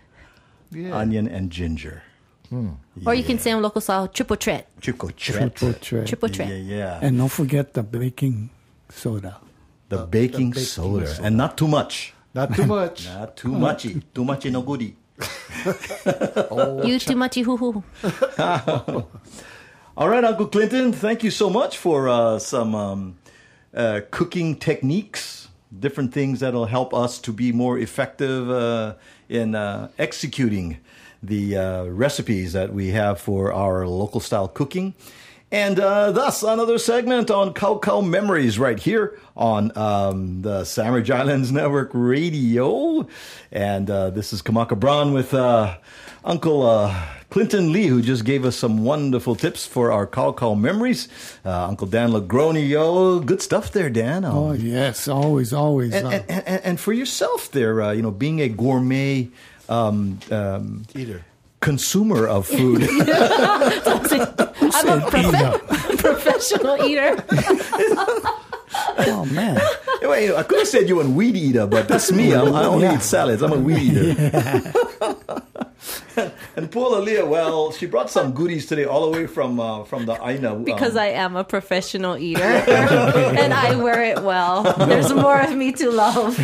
yeah. 0.72 0.96
onion, 0.96 1.28
and 1.28 1.50
ginger. 1.50 2.04
Hmm. 2.50 2.78
Or 3.06 3.16
you 3.16 3.24
can 3.24 3.40
say 3.40 3.50
in 3.52 3.62
local 3.62 3.82
style, 3.82 4.08
triple 4.08 4.36
threat. 4.38 4.68
Triple 4.82 5.10
threat. 5.18 5.56
Triple 5.56 5.74
threat. 5.74 6.08
Triple 6.08 6.30
Yeah, 6.30 6.36
threat. 6.36 6.50
yeah, 6.50 6.76
yeah. 6.78 7.00
And 7.02 7.18
don't 7.18 7.32
forget 7.32 7.74
the 7.74 7.82
baking 7.82 8.52
soda. 8.90 9.42
the, 9.90 10.06
baking, 10.06 10.52
baking 10.52 10.64
soda. 10.66 11.08
soda. 11.08 11.26
and 11.28 11.36
not 11.38 11.58
too 11.58 11.68
much. 11.68 12.14
Not 12.36 12.54
too 12.56 12.66
much. 12.66 13.06
Not 13.14 13.36
too 13.38 13.50
muchy. 13.50 14.02
Too 14.14 14.24
muchy 14.26 14.52
no 14.52 14.62
goodie. 14.62 14.96
Oh, 16.52 16.84
you 16.86 17.00
too 17.00 17.16
muchy 17.16 17.44
hoo 17.44 17.58
hoo. 17.58 17.84
All 19.96 20.10
right, 20.10 20.24
Uncle 20.24 20.48
Clinton, 20.48 20.92
thank 20.92 21.24
you 21.24 21.30
so 21.30 21.52
much 21.52 21.78
for 21.78 22.10
uh, 22.10 22.40
some 22.40 22.74
um, 22.74 23.18
uh, 23.76 24.02
cooking 24.10 24.56
techniques, 24.56 25.50
different 25.80 26.12
things 26.12 26.40
that'll 26.40 26.66
help 26.66 26.96
us 26.96 27.20
to 27.20 27.32
be 27.32 27.52
more 27.52 27.78
effective 27.78 28.50
uh, 28.50 28.96
in 29.30 29.54
uh, 29.54 29.90
executing 30.00 30.80
the 31.22 31.56
uh, 31.56 31.84
recipes 31.84 32.54
that 32.54 32.74
we 32.74 32.88
have 32.88 33.22
for 33.22 33.54
our 33.54 33.88
local 33.88 34.20
style 34.20 34.48
cooking. 34.48 34.96
And 35.54 35.80
uh, 35.80 36.12
thus, 36.14 36.42
another 36.42 36.80
segment 36.80 37.30
on 37.30 37.54
Cow 37.54 37.78
Cow 37.78 38.02
Memories 38.02 38.58
right 38.58 38.80
here 38.80 39.20
on 39.38 39.72
um, 39.78 40.42
the 40.42 40.64
Sandwich 40.66 41.12
Islands 41.12 41.52
Network 41.52 41.92
Radio. 41.94 43.08
And 43.52 43.88
uh, 43.88 44.10
this 44.10 44.34
is 44.34 44.42
Kamaka 44.42 44.80
Brown 44.80 45.14
with 45.14 45.32
uh, 45.32 45.78
Uncle 46.26 46.64
uh, 46.68 47.06
Clinton 47.30 47.72
Lee, 47.72 47.86
who 47.86 48.02
just 48.02 48.26
gave 48.26 48.46
us 48.46 48.56
some 48.56 48.84
wonderful 48.84 49.36
tips 49.36 49.68
for 49.68 49.92
our 49.92 50.08
Cow 50.08 50.32
Cow 50.34 50.56
Memories. 50.56 51.08
Uh, 51.46 51.68
Uncle 51.68 51.86
Dan 51.86 52.10
Lagroni, 52.14 52.68
yo, 52.68 53.20
good 53.20 53.44
stuff 53.44 53.72
there, 53.72 53.92
Dan. 53.92 54.26
Um, 54.26 54.36
Oh, 54.36 54.52
yes. 54.54 55.08
Always, 55.08 55.54
always. 55.54 55.94
and, 55.94 56.08
uh, 56.08 56.10
and, 56.10 56.48
and, 56.48 56.64
and 56.64 56.80
for 56.80 56.94
yourself 56.94 57.52
there, 57.52 57.80
uh, 57.80 57.92
you 57.92 58.02
know, 58.02 58.10
being 58.10 58.42
a 58.42 58.50
gourmet 58.50 59.30
um, 59.70 60.18
um, 60.32 60.86
Eater. 60.96 61.24
consumer 61.62 62.28
of 62.28 62.48
food. 62.48 62.82
I'm 64.74 64.88
a 65.02 65.02
profe- 65.06 65.98
professional 66.00 66.84
eater. 66.84 67.24
oh, 68.98 69.26
man. 69.32 69.60
Wait, 70.02 70.34
I 70.34 70.44
could 70.44 70.60
have 70.60 70.68
said 70.68 70.88
you 70.90 70.96
were 70.98 71.04
a 71.04 71.10
weed 71.10 71.36
eater, 71.36 71.66
but 71.68 71.88
that's 71.88 72.12
me. 72.12 72.34
I'm, 72.34 72.54
I 72.54 72.66
only 72.66 72.84
Yeah. 72.86 72.96
eat 72.96 73.02
salads. 73.02 73.42
I'm 73.42 73.54
a 73.54 73.58
weed 73.58 73.82
eater. 73.82 74.74
and 76.56 76.72
Paula 76.72 77.00
Leah, 77.00 77.26
well, 77.26 77.72
she 77.72 77.86
brought 77.86 78.10
some 78.10 78.34
goodies 78.34 78.66
today, 78.68 78.86
all 78.86 79.10
the 79.12 79.18
way 79.18 79.28
from 79.28 79.60
uh, 79.60 79.84
from 79.84 80.06
the 80.06 80.14
Aina. 80.26 80.54
um, 80.56 80.64
Because 80.64 80.96
I 80.96 81.08
am 81.08 81.36
a 81.36 81.44
professional 81.44 82.18
eater 82.18 82.44
and 82.44 83.54
I 83.54 83.76
wear 83.76 84.04
it 84.04 84.22
well. 84.24 84.64
There's 84.88 85.14
more 85.14 85.40
of 85.40 85.56
me 85.56 85.72
to 85.74 85.90
love. 85.92 86.38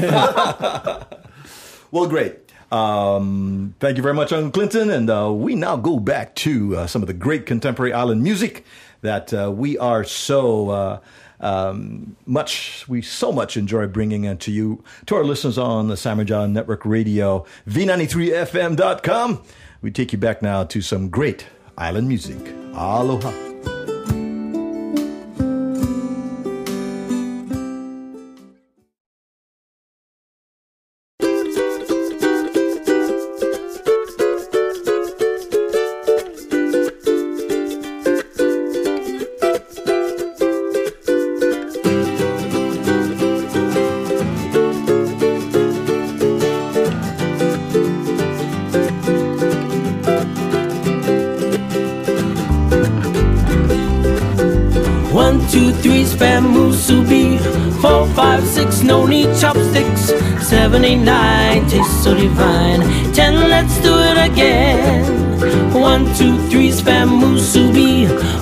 Well, 1.91 2.07
great. 2.07 2.48
Um, 2.71 3.75
thank 3.79 3.97
you 3.97 4.03
very 4.03 4.13
much, 4.13 4.31
Uncle 4.31 4.51
Clinton. 4.51 4.89
And 4.89 5.09
uh, 5.09 5.31
we 5.33 5.55
now 5.55 5.75
go 5.75 5.99
back 5.99 6.35
to 6.35 6.77
uh, 6.77 6.87
some 6.87 7.01
of 7.01 7.07
the 7.07 7.13
great 7.13 7.45
contemporary 7.45 7.93
island 7.93 8.23
music 8.23 8.65
that 9.01 9.33
uh, 9.33 9.51
we 9.51 9.77
are 9.77 10.03
so 10.03 10.69
uh, 10.69 10.99
um, 11.39 12.15
much, 12.25 12.87
we 12.87 13.01
so 13.01 13.31
much 13.31 13.57
enjoy 13.57 13.87
bringing 13.87 14.37
to 14.37 14.51
you, 14.51 14.83
to 15.05 15.15
our 15.15 15.23
listeners 15.23 15.57
on 15.57 15.87
the 15.87 15.97
Sandwich 15.97 16.27
John 16.27 16.53
Network 16.53 16.85
Radio, 16.85 17.45
V93FM.com. 17.67 19.41
We 19.81 19.91
take 19.91 20.11
you 20.11 20.19
back 20.19 20.41
now 20.41 20.65
to 20.65 20.81
some 20.81 21.09
great 21.09 21.47
island 21.77 22.07
music. 22.07 22.39
Aloha. 22.73 23.78
Spam. 66.67 67.19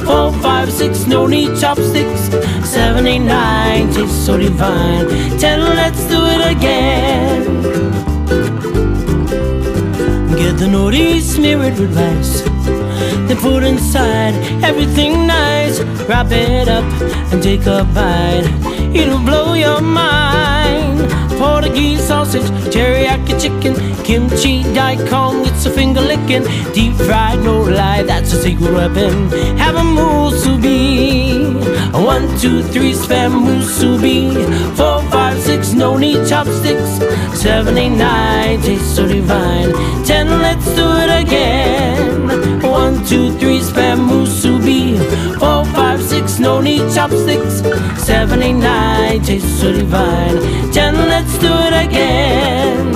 Four, 0.05 0.33
five, 0.41 0.71
six, 0.71 1.05
no 1.05 1.27
need 1.27 1.57
chopsticks. 1.59 2.29
Seven, 2.67 3.05
eight, 3.07 3.19
nine, 3.19 3.93
tastes 3.93 4.25
so 4.25 4.37
divine. 4.37 5.07
Ten, 5.39 5.59
let's 5.59 6.03
do 6.07 6.19
it 6.25 6.41
again. 6.55 7.43
Get 10.35 10.57
the 10.57 10.65
nori, 10.65 11.21
smear 11.21 11.61
it 11.63 11.79
with 11.79 11.95
rice. 11.95 12.41
Then 13.27 13.37
put 13.37 13.63
inside 13.63 14.33
everything 14.63 15.27
nice. 15.27 15.79
Wrap 16.07 16.31
it 16.31 16.67
up 16.67 16.85
and 17.31 17.41
take 17.41 17.65
a 17.65 17.83
bite. 17.93 18.47
It'll 18.95 19.19
blow 19.19 19.53
your 19.53 19.81
mind. 19.81 20.36
Portuguese 21.67 22.07
sausage, 22.07 22.49
teriyaki 22.71 23.33
chicken, 23.41 23.75
kimchi 24.05 24.63
daikon. 24.73 25.45
It's 25.45 25.65
a 25.65 25.69
finger 25.69 25.99
licking, 25.99 26.43
deep 26.73 26.93
fried, 26.93 27.39
no 27.43 27.59
lie. 27.61 28.03
That's 28.03 28.31
a 28.31 28.41
secret 28.41 28.71
weapon. 28.71 29.29
Have 29.57 29.75
a 29.75 29.81
musubi. 29.81 31.43
One, 31.93 32.27
two, 32.39 32.63
three, 32.63 32.93
spam 32.93 33.33
musubi. 33.45 34.31
Four, 34.77 35.01
five, 35.11 35.41
six, 35.41 35.73
no 35.73 35.97
need 35.97 36.25
chopsticks. 36.25 36.99
Seven, 37.37 37.77
eight, 37.77 37.97
nine, 37.97 38.61
tastes 38.61 38.95
so 38.95 39.05
divine. 39.05 39.73
Ten, 40.05 40.27
let's 40.39 40.65
do 40.73 40.87
it 41.03 41.11
again. 41.23 42.61
One, 42.61 43.03
two, 43.05 43.33
three, 43.39 43.59
spam 43.59 44.07
musubi. 44.07 44.97
Four, 45.37 45.65
five, 45.75 45.86
no 46.39 46.61
need 46.61 46.81
chopsticks. 46.93 47.61
Seven, 48.03 48.41
eight, 48.41 48.53
nine, 48.53 49.21
tastes 49.21 49.59
so 49.59 49.71
divine. 49.71 50.37
Ten, 50.71 50.95
let's 50.95 51.37
do 51.39 51.51
it 51.51 51.85
again. 51.85 52.86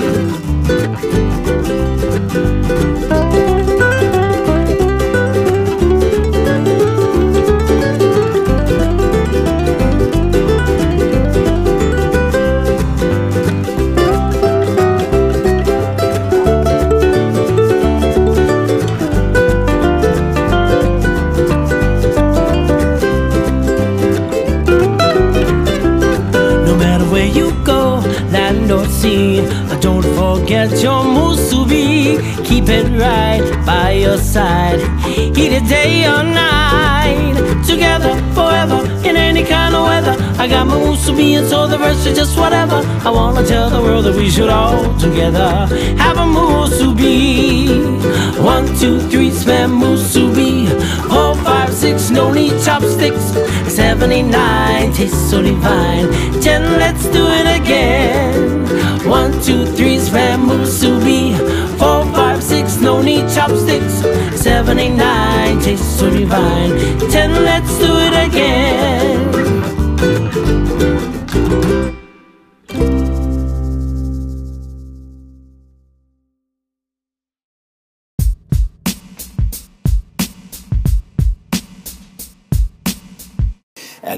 Just 42.10 42.38
whatever. 42.38 42.82
I 43.06 43.10
wanna 43.10 43.46
tell 43.46 43.70
the 43.70 43.80
world 43.82 44.06
that 44.06 44.16
we 44.16 44.30
should 44.30 44.50
all 44.50 44.98
together 44.98 45.68
have 45.98 46.18
a 46.18 46.26
musubi. 46.26 48.02
One, 48.42 48.66
two, 48.80 49.00
three, 49.10 49.30
spam 49.30 49.80
musubi. 49.80 50.68
Four, 51.10 51.36
five, 51.44 51.72
six, 51.74 52.10
no 52.10 52.32
need 52.32 52.54
chopsticks. 52.64 53.26
Seven, 53.72 54.12
eight, 54.12 54.24
nine, 54.24 54.92
tastes 54.94 55.30
so 55.30 55.42
divine. 55.42 56.08
Ten, 56.42 56.64
let's 56.80 57.06
do 57.10 57.24
it 57.28 57.62
again. 57.62 58.66
One, 59.08 59.34
two, 59.44 59.66
three, 59.66 59.98
spam 59.98 60.48
musubi. 60.50 61.38
Four, 61.78 62.06
five, 62.14 62.42
six, 62.42 62.78
no 62.78 63.02
need 63.02 63.30
chopsticks. 63.30 64.02
chopsticks. 64.02 64.42
Seven, 64.42 64.80
eight, 64.80 64.96
nine, 64.96 65.60
tastes 65.60 66.00
so 66.00 66.10
divine. 66.10 66.72
Ten, 67.12 67.32
let's 67.44 67.78
do 67.78 67.92
it 68.08 68.28
again. 68.28 69.41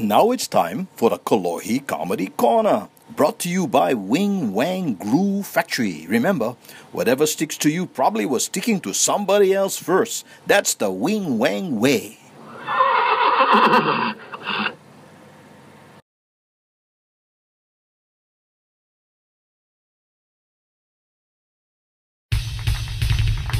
And 0.03 0.09
now 0.09 0.31
it's 0.31 0.49
time 0.49 0.89
for 0.97 1.09
the 1.09 1.17
Kolohe 1.17 1.87
Comedy 1.87 2.27
Corner. 2.27 2.89
Brought 3.15 3.39
to 3.39 3.49
you 3.49 3.67
by 3.67 3.93
Wing 3.93 4.51
Wang 4.51 4.95
Glue 4.95 5.43
Factory. 5.43 6.05
Remember, 6.09 6.57
whatever 6.91 7.25
sticks 7.25 7.55
to 7.59 7.69
you 7.69 7.85
probably 7.85 8.25
was 8.25 8.43
sticking 8.43 8.81
to 8.81 8.91
somebody 8.93 9.53
else 9.53 9.77
first. 9.77 10.25
That's 10.45 10.73
the 10.73 10.91
Wing 10.91 11.37
Wang 11.37 11.79
way. 11.79 12.19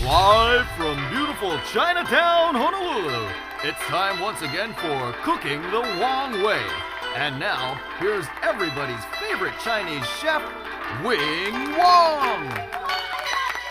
Live 0.03 0.67
from 0.75 1.09
beautiful 1.09 1.57
Chinatown, 1.71 2.55
Honolulu. 2.55 3.52
It's 3.65 3.79
time 3.83 4.19
once 4.19 4.41
again 4.41 4.73
for 4.73 5.13
Cooking 5.23 5.61
the 5.71 5.79
Wong 5.97 6.43
Way. 6.43 6.61
And 7.15 7.39
now, 7.39 7.79
here's 7.97 8.25
everybody's 8.41 9.05
favorite 9.21 9.53
Chinese 9.63 10.05
chef, 10.19 10.41
Wing 11.01 11.53
Wong. 11.77 12.49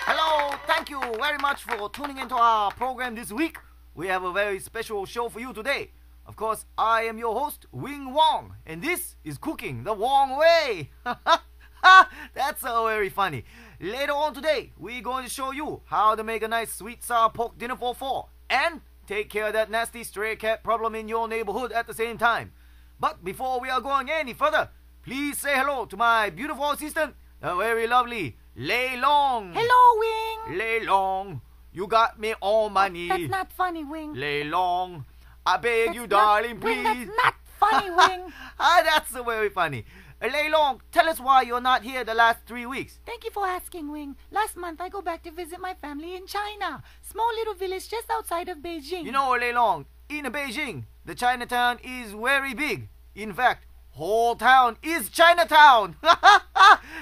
Hello, 0.06 0.56
thank 0.66 0.88
you 0.88 0.99
very 1.20 1.37
much 1.37 1.64
for 1.64 1.90
tuning 1.90 2.16
into 2.16 2.34
our 2.34 2.70
program 2.70 3.14
this 3.14 3.30
week. 3.30 3.58
We 3.94 4.06
have 4.06 4.22
a 4.22 4.32
very 4.32 4.61
special 4.61 5.04
show 5.04 5.28
for 5.28 5.40
you 5.40 5.52
today. 5.52 5.90
Of 6.25 6.37
course, 6.37 6.64
I 6.78 7.02
am 7.02 7.18
your 7.18 7.38
host, 7.38 7.66
Wing 7.70 8.14
Wong, 8.14 8.54
and 8.64 8.80
this 8.80 9.16
is 9.25 9.37
Cooking 9.37 9.84
the 9.84 9.92
Wong 9.92 10.38
Way. 10.38 10.88
That's 12.32 12.62
so 12.62 12.87
very 12.87 13.11
funny. 13.11 13.44
Later 13.78 14.12
on 14.12 14.32
today, 14.32 14.72
we're 14.78 15.02
going 15.02 15.25
to 15.25 15.30
show 15.30 15.50
you 15.50 15.82
how 15.84 16.14
to 16.14 16.25
make 16.25 16.42
a 16.42 16.49
nice 16.49 16.72
sweet 16.72 17.04
sour 17.04 17.28
pork 17.28 17.58
dinner 17.58 17.76
for 17.76 17.94
four 17.94 18.28
and 18.49 18.80
take 19.06 19.30
care 19.30 19.47
of 19.49 19.52
that 19.54 19.71
nasty 19.71 20.04
stray 20.04 20.37
cat 20.37 20.62
problem 20.62 20.94
in 20.94 21.09
your 21.09 21.28
neighborhood 21.28 21.73
at 21.73 21.87
the 21.87 21.94
same 21.94 22.18
time. 22.18 22.52
But 23.00 23.25
before 23.25 23.61
we 23.61 23.68
are 23.71 23.80
going 23.80 24.09
any 24.11 24.32
further, 24.35 24.71
please 25.02 25.38
say 25.38 25.54
hello 25.54 25.87
to 25.87 25.97
my 25.97 26.30
beautiful 26.30 26.71
assistant, 26.71 27.14
the 27.40 27.54
very 27.56 27.87
lovely 27.87 28.37
Lei 28.56 28.97
Long. 29.00 29.52
Hello, 29.54 30.00
Wing. 30.49 30.59
Lei 30.59 30.85
Long, 30.85 31.40
you 31.73 31.87
got 31.87 32.21
me 32.21 32.35
on 32.40 32.73
my 32.73 32.88
knee. 32.88 33.09
That's 33.09 33.28
not 33.30 33.52
funny, 33.52 33.85
Wing. 33.85 34.14
Lei 34.14 34.44
Long, 34.44 35.04
I 35.44 35.56
beg 35.56 35.87
That's 35.87 35.94
you, 35.97 36.02
not- 36.02 36.11
darling, 36.11 36.61
Wing, 36.61 36.85
please. 36.85 37.06
that's 37.09 37.25
not 37.25 37.35
funny, 37.59 37.90
Wing. 37.90 38.32
ah, 38.61 38.82
that's 38.85 39.11
so 39.12 39.25
very 39.25 39.49
funny. 39.49 39.85
Uh, 40.22 40.28
Lei 40.28 40.48
Long, 40.50 40.80
tell 40.92 41.08
us 41.08 41.18
why 41.18 41.42
you're 41.42 41.60
not 41.60 41.82
here 41.82 42.04
the 42.04 42.14
last 42.14 42.46
three 42.46 42.64
weeks. 42.64 43.00
Thank 43.04 43.24
you 43.24 43.30
for 43.32 43.44
asking, 43.44 43.90
Wing. 43.90 44.14
Last 44.30 44.56
month 44.56 44.80
I 44.80 44.88
go 44.88 45.02
back 45.02 45.24
to 45.24 45.32
visit 45.32 45.60
my 45.60 45.74
family 45.74 46.14
in 46.14 46.26
China. 46.28 46.82
Small 47.02 47.28
little 47.34 47.54
village 47.54 47.88
just 47.88 48.08
outside 48.08 48.48
of 48.48 48.58
Beijing. 48.58 49.04
You 49.04 49.10
know, 49.10 49.32
Lei 49.32 49.52
Long, 49.52 49.86
in 50.08 50.26
Beijing, 50.26 50.84
the 51.04 51.16
Chinatown 51.16 51.78
is 51.82 52.12
very 52.12 52.54
big. 52.54 52.88
In 53.16 53.32
fact, 53.32 53.66
whole 53.90 54.36
town 54.36 54.76
is 54.80 55.08
Chinatown. 55.08 55.96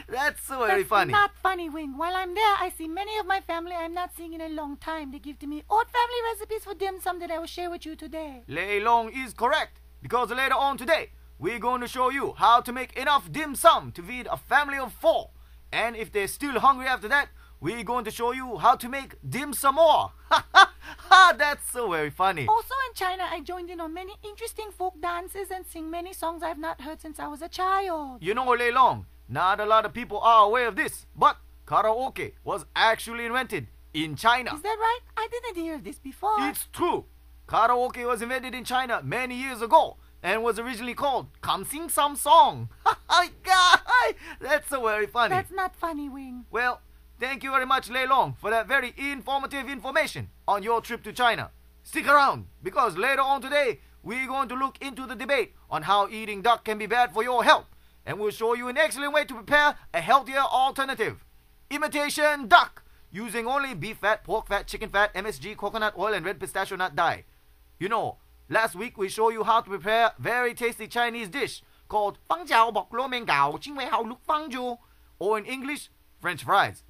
That's 0.08 0.42
so 0.42 0.66
very 0.66 0.80
That's 0.82 0.88
funny. 0.88 1.12
not 1.12 1.32
funny, 1.42 1.68
Wing. 1.68 1.98
While 1.98 2.16
I'm 2.16 2.34
there, 2.34 2.54
I 2.58 2.72
see 2.76 2.88
many 2.88 3.18
of 3.18 3.26
my 3.26 3.40
family 3.40 3.72
I'm 3.72 3.92
not 3.92 4.16
seeing 4.16 4.32
in 4.32 4.40
a 4.40 4.48
long 4.48 4.78
time. 4.78 5.12
They 5.12 5.18
give 5.18 5.38
to 5.40 5.46
me 5.46 5.62
old 5.68 5.86
family 5.88 6.32
recipes 6.32 6.64
for 6.64 6.72
dim 6.74 6.98
sum 7.00 7.18
that 7.20 7.30
I 7.30 7.38
will 7.38 7.46
share 7.46 7.68
with 7.68 7.84
you 7.84 7.96
today. 7.96 8.44
Lei 8.48 8.80
Long 8.80 9.10
is 9.12 9.34
correct 9.34 9.78
because 10.00 10.30
later 10.30 10.54
on 10.54 10.78
today 10.78 11.10
we're 11.40 11.58
going 11.58 11.80
to 11.80 11.88
show 11.88 12.10
you 12.10 12.34
how 12.36 12.60
to 12.60 12.70
make 12.70 12.94
enough 12.98 13.32
dim 13.32 13.54
sum 13.54 13.92
to 13.92 14.02
feed 14.02 14.28
a 14.30 14.36
family 14.36 14.76
of 14.76 14.92
four. 14.92 15.30
And 15.72 15.96
if 15.96 16.12
they're 16.12 16.28
still 16.28 16.60
hungry 16.60 16.86
after 16.86 17.08
that, 17.08 17.28
we're 17.60 17.82
going 17.82 18.04
to 18.04 18.10
show 18.10 18.32
you 18.32 18.58
how 18.58 18.76
to 18.76 18.88
make 18.90 19.14
dim 19.26 19.54
sum 19.54 19.76
more. 19.76 20.12
Ha 20.28 20.46
ha 20.54 20.74
ha, 20.98 21.34
that's 21.36 21.72
so 21.72 21.90
very 21.90 22.10
funny. 22.10 22.46
Also 22.46 22.74
in 22.88 22.94
China, 22.94 23.24
I 23.30 23.40
joined 23.40 23.70
in 23.70 23.80
on 23.80 23.94
many 23.94 24.12
interesting 24.22 24.70
folk 24.70 25.00
dances 25.00 25.50
and 25.50 25.64
sing 25.66 25.90
many 25.90 26.12
songs 26.12 26.42
I've 26.42 26.58
not 26.58 26.82
heard 26.82 27.00
since 27.00 27.18
I 27.18 27.26
was 27.26 27.40
a 27.40 27.48
child. 27.48 28.22
You 28.22 28.34
know, 28.34 28.50
Lei 28.50 28.70
Long, 28.70 29.06
not 29.26 29.60
a 29.60 29.64
lot 29.64 29.86
of 29.86 29.94
people 29.94 30.18
are 30.18 30.44
aware 30.44 30.68
of 30.68 30.76
this, 30.76 31.06
but 31.16 31.38
karaoke 31.66 32.32
was 32.44 32.66
actually 32.76 33.24
invented 33.24 33.68
in 33.94 34.14
China. 34.14 34.54
Is 34.54 34.60
that 34.60 34.76
right? 34.78 35.00
I 35.16 35.26
didn't 35.30 35.62
hear 35.62 35.78
this 35.78 35.98
before. 35.98 36.36
It's 36.40 36.68
true. 36.70 37.06
Karaoke 37.48 38.06
was 38.06 38.20
invented 38.20 38.54
in 38.54 38.64
China 38.64 39.00
many 39.02 39.34
years 39.36 39.62
ago 39.62 39.96
and 40.22 40.42
was 40.42 40.58
originally 40.58 40.94
called 40.94 41.28
Come 41.40 41.64
Sing 41.64 41.88
Some 41.88 42.16
Song. 42.16 42.68
That's 44.40 44.68
so 44.68 44.82
very 44.86 45.06
funny. 45.06 45.34
That's 45.34 45.50
not 45.50 45.76
funny, 45.76 46.08
Wing. 46.08 46.44
Well, 46.50 46.80
thank 47.18 47.42
you 47.42 47.50
very 47.50 47.66
much, 47.66 47.90
Lei 47.90 48.06
Long, 48.06 48.34
for 48.40 48.50
that 48.50 48.68
very 48.68 48.94
informative 48.96 49.68
information 49.68 50.30
on 50.46 50.62
your 50.62 50.80
trip 50.80 51.02
to 51.04 51.12
China. 51.12 51.50
Stick 51.82 52.06
around, 52.08 52.46
because 52.62 52.96
later 52.96 53.22
on 53.22 53.40
today, 53.40 53.80
we're 54.02 54.26
going 54.26 54.48
to 54.48 54.54
look 54.54 54.78
into 54.80 55.06
the 55.06 55.14
debate 55.14 55.54
on 55.70 55.82
how 55.82 56.08
eating 56.08 56.42
duck 56.42 56.64
can 56.64 56.78
be 56.78 56.86
bad 56.86 57.12
for 57.12 57.22
your 57.22 57.44
health, 57.44 57.66
and 58.06 58.18
we'll 58.18 58.30
show 58.30 58.54
you 58.54 58.68
an 58.68 58.76
excellent 58.76 59.12
way 59.12 59.24
to 59.24 59.34
prepare 59.34 59.76
a 59.92 60.00
healthier 60.00 60.40
alternative. 60.40 61.24
Imitation 61.70 62.48
duck, 62.48 62.82
using 63.10 63.46
only 63.46 63.74
beef 63.74 63.98
fat, 63.98 64.24
pork 64.24 64.48
fat, 64.48 64.66
chicken 64.66 64.90
fat, 64.90 65.12
MSG, 65.14 65.56
coconut 65.56 65.94
oil, 65.98 66.14
and 66.14 66.24
red 66.24 66.40
pistachio 66.40 66.76
nut 66.76 66.96
dye. 66.96 67.24
You 67.78 67.88
know, 67.88 68.18
last 68.50 68.74
week 68.74 68.98
we 68.98 69.08
showed 69.08 69.30
you 69.30 69.44
how 69.44 69.62
to 69.62 69.70
prepare 69.70 70.06
a 70.08 70.14
very 70.18 70.52
tasty 70.52 70.86
Chinese 70.86 71.28
dish 71.28 71.62
called 71.88 72.18
fang 72.28 72.46
jiao 72.46 72.72
bok 72.74 72.92
lo 72.92 73.08
meng 73.08 73.24
gao 73.24 73.56
jing 73.56 73.76
wei 73.76 73.86
hao 73.86 74.02
luk 74.02 74.20
fang 74.26 74.50
jiu, 74.50 74.76
or 75.18 75.38
in 75.38 75.46
English, 75.46 75.88
French 76.20 76.44
fries. 76.44 76.82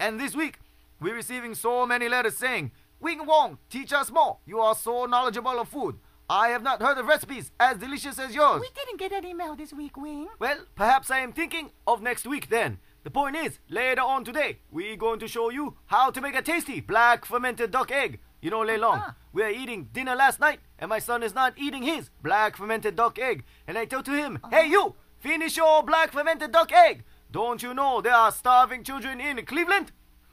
And 0.00 0.18
this 0.18 0.34
week, 0.34 0.60
we're 1.00 1.14
receiving 1.14 1.54
so 1.54 1.86
many 1.86 2.08
letters 2.08 2.36
saying, 2.36 2.70
Wing 3.00 3.26
Wong, 3.26 3.58
teach 3.70 3.92
us 3.92 4.10
more. 4.10 4.38
You 4.46 4.60
are 4.60 4.74
so 4.74 5.06
knowledgeable 5.06 5.60
of 5.60 5.68
food. 5.68 5.98
I 6.30 6.48
have 6.48 6.62
not 6.62 6.82
heard 6.82 6.98
of 6.98 7.06
recipes 7.06 7.52
as 7.58 7.78
delicious 7.78 8.18
as 8.18 8.34
yours. 8.34 8.60
We 8.60 8.68
didn't 8.74 8.98
get 8.98 9.12
an 9.12 9.24
email 9.24 9.56
this 9.56 9.72
week, 9.72 9.96
Wing. 9.96 10.28
Well, 10.38 10.58
perhaps 10.74 11.10
I 11.10 11.20
am 11.20 11.32
thinking 11.32 11.70
of 11.86 12.02
next 12.02 12.26
week 12.26 12.48
then. 12.48 12.78
The 13.04 13.10
point 13.10 13.36
is, 13.36 13.60
later 13.70 14.02
on 14.02 14.24
today, 14.24 14.58
we're 14.70 14.96
going 14.96 15.20
to 15.20 15.28
show 15.28 15.48
you 15.50 15.76
how 15.86 16.10
to 16.10 16.20
make 16.20 16.34
a 16.34 16.42
tasty 16.42 16.80
black 16.80 17.24
fermented 17.24 17.70
duck 17.70 17.90
egg. 17.90 18.18
You 18.40 18.50
know, 18.50 18.60
Lei 18.62 18.76
Long, 18.76 18.98
Ah. 19.04 19.14
we 19.32 19.42
are 19.42 19.50
eating 19.50 19.88
dinner 19.92 20.14
last 20.14 20.38
night, 20.40 20.60
and 20.78 20.88
my 20.88 20.98
son 21.00 21.22
is 21.22 21.34
not 21.34 21.54
eating 21.56 21.82
his 21.82 22.10
black 22.22 22.56
fermented 22.56 22.94
duck 22.96 23.18
egg. 23.18 23.44
And 23.66 23.76
I 23.76 23.84
tell 23.84 24.02
to 24.04 24.12
him, 24.12 24.38
Uh-huh. 24.42 24.56
hey 24.56 24.66
you, 24.68 24.94
finish 25.18 25.56
your 25.56 25.82
black 25.82 26.12
fermented 26.12 26.52
duck 26.52 26.72
egg. 26.72 27.04
Don't 27.30 27.62
you 27.62 27.74
know 27.74 28.00
there 28.00 28.14
are 28.14 28.30
starving 28.32 28.84
children 28.84 29.20
in 29.20 29.44
Cleveland? 29.44 29.92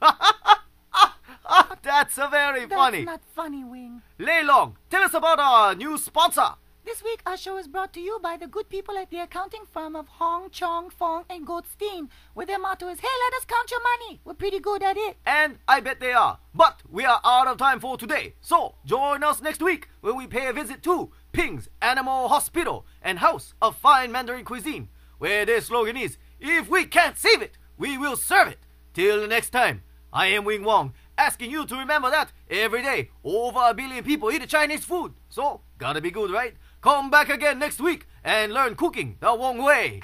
That's 1.82 2.18
a 2.18 2.28
very 2.28 2.66
That's 2.66 2.74
funny. 2.74 3.04
not 3.04 3.20
funny, 3.34 3.62
Wing. 3.64 4.02
Lei 4.18 4.42
Long, 4.42 4.76
tell 4.90 5.02
us 5.04 5.14
about 5.14 5.38
our 5.38 5.74
new 5.74 5.96
sponsor. 5.98 6.54
This 6.86 7.02
week, 7.02 7.20
our 7.26 7.36
show 7.36 7.58
is 7.58 7.66
brought 7.66 7.92
to 7.94 8.00
you 8.00 8.20
by 8.22 8.36
the 8.36 8.46
good 8.46 8.68
people 8.68 8.96
at 8.96 9.10
the 9.10 9.18
accounting 9.18 9.64
firm 9.72 9.96
of 9.96 10.06
Hong, 10.06 10.50
Chong, 10.50 10.88
Fong, 10.88 11.24
and 11.28 11.44
Goldstein, 11.44 12.08
where 12.32 12.46
their 12.46 12.60
motto 12.60 12.86
is, 12.86 13.00
Hey, 13.00 13.08
let 13.24 13.34
us 13.34 13.44
count 13.44 13.72
your 13.72 13.80
money. 13.82 14.20
We're 14.24 14.34
pretty 14.34 14.60
good 14.60 14.84
at 14.84 14.96
it. 14.96 15.16
And 15.26 15.58
I 15.66 15.80
bet 15.80 15.98
they 15.98 16.12
are. 16.12 16.38
But 16.54 16.84
we 16.88 17.04
are 17.04 17.20
out 17.24 17.48
of 17.48 17.56
time 17.56 17.80
for 17.80 17.98
today. 17.98 18.34
So 18.40 18.76
join 18.84 19.24
us 19.24 19.42
next 19.42 19.60
week 19.60 19.88
when 20.00 20.16
we 20.16 20.28
pay 20.28 20.46
a 20.46 20.52
visit 20.52 20.84
to 20.84 21.10
Ping's 21.32 21.68
Animal 21.82 22.28
Hospital 22.28 22.86
and 23.02 23.18
House 23.18 23.54
of 23.60 23.74
Fine 23.74 24.12
Mandarin 24.12 24.44
Cuisine, 24.44 24.88
where 25.18 25.44
their 25.44 25.62
slogan 25.62 25.96
is, 25.96 26.18
If 26.38 26.68
we 26.68 26.84
can't 26.84 27.18
save 27.18 27.42
it, 27.42 27.58
we 27.76 27.98
will 27.98 28.16
serve 28.16 28.46
it. 28.46 28.60
Till 28.94 29.20
the 29.20 29.26
next 29.26 29.50
time, 29.50 29.82
I 30.12 30.28
am 30.28 30.44
Wing 30.44 30.62
Wong, 30.62 30.94
asking 31.18 31.50
you 31.50 31.66
to 31.66 31.76
remember 31.76 32.10
that 32.10 32.32
every 32.48 32.82
day, 32.82 33.10
over 33.24 33.58
a 33.62 33.74
billion 33.74 34.04
people 34.04 34.30
eat 34.30 34.46
Chinese 34.48 34.84
food. 34.84 35.14
So, 35.28 35.62
gotta 35.78 36.00
be 36.00 36.10
good, 36.10 36.30
right? 36.30 36.54
Come 36.80 37.10
back 37.10 37.28
again 37.28 37.58
next 37.58 37.80
week 37.80 38.06
and 38.22 38.52
learn 38.52 38.74
cooking 38.76 39.16
the 39.20 39.34
Wong 39.34 39.58
way. 39.62 40.00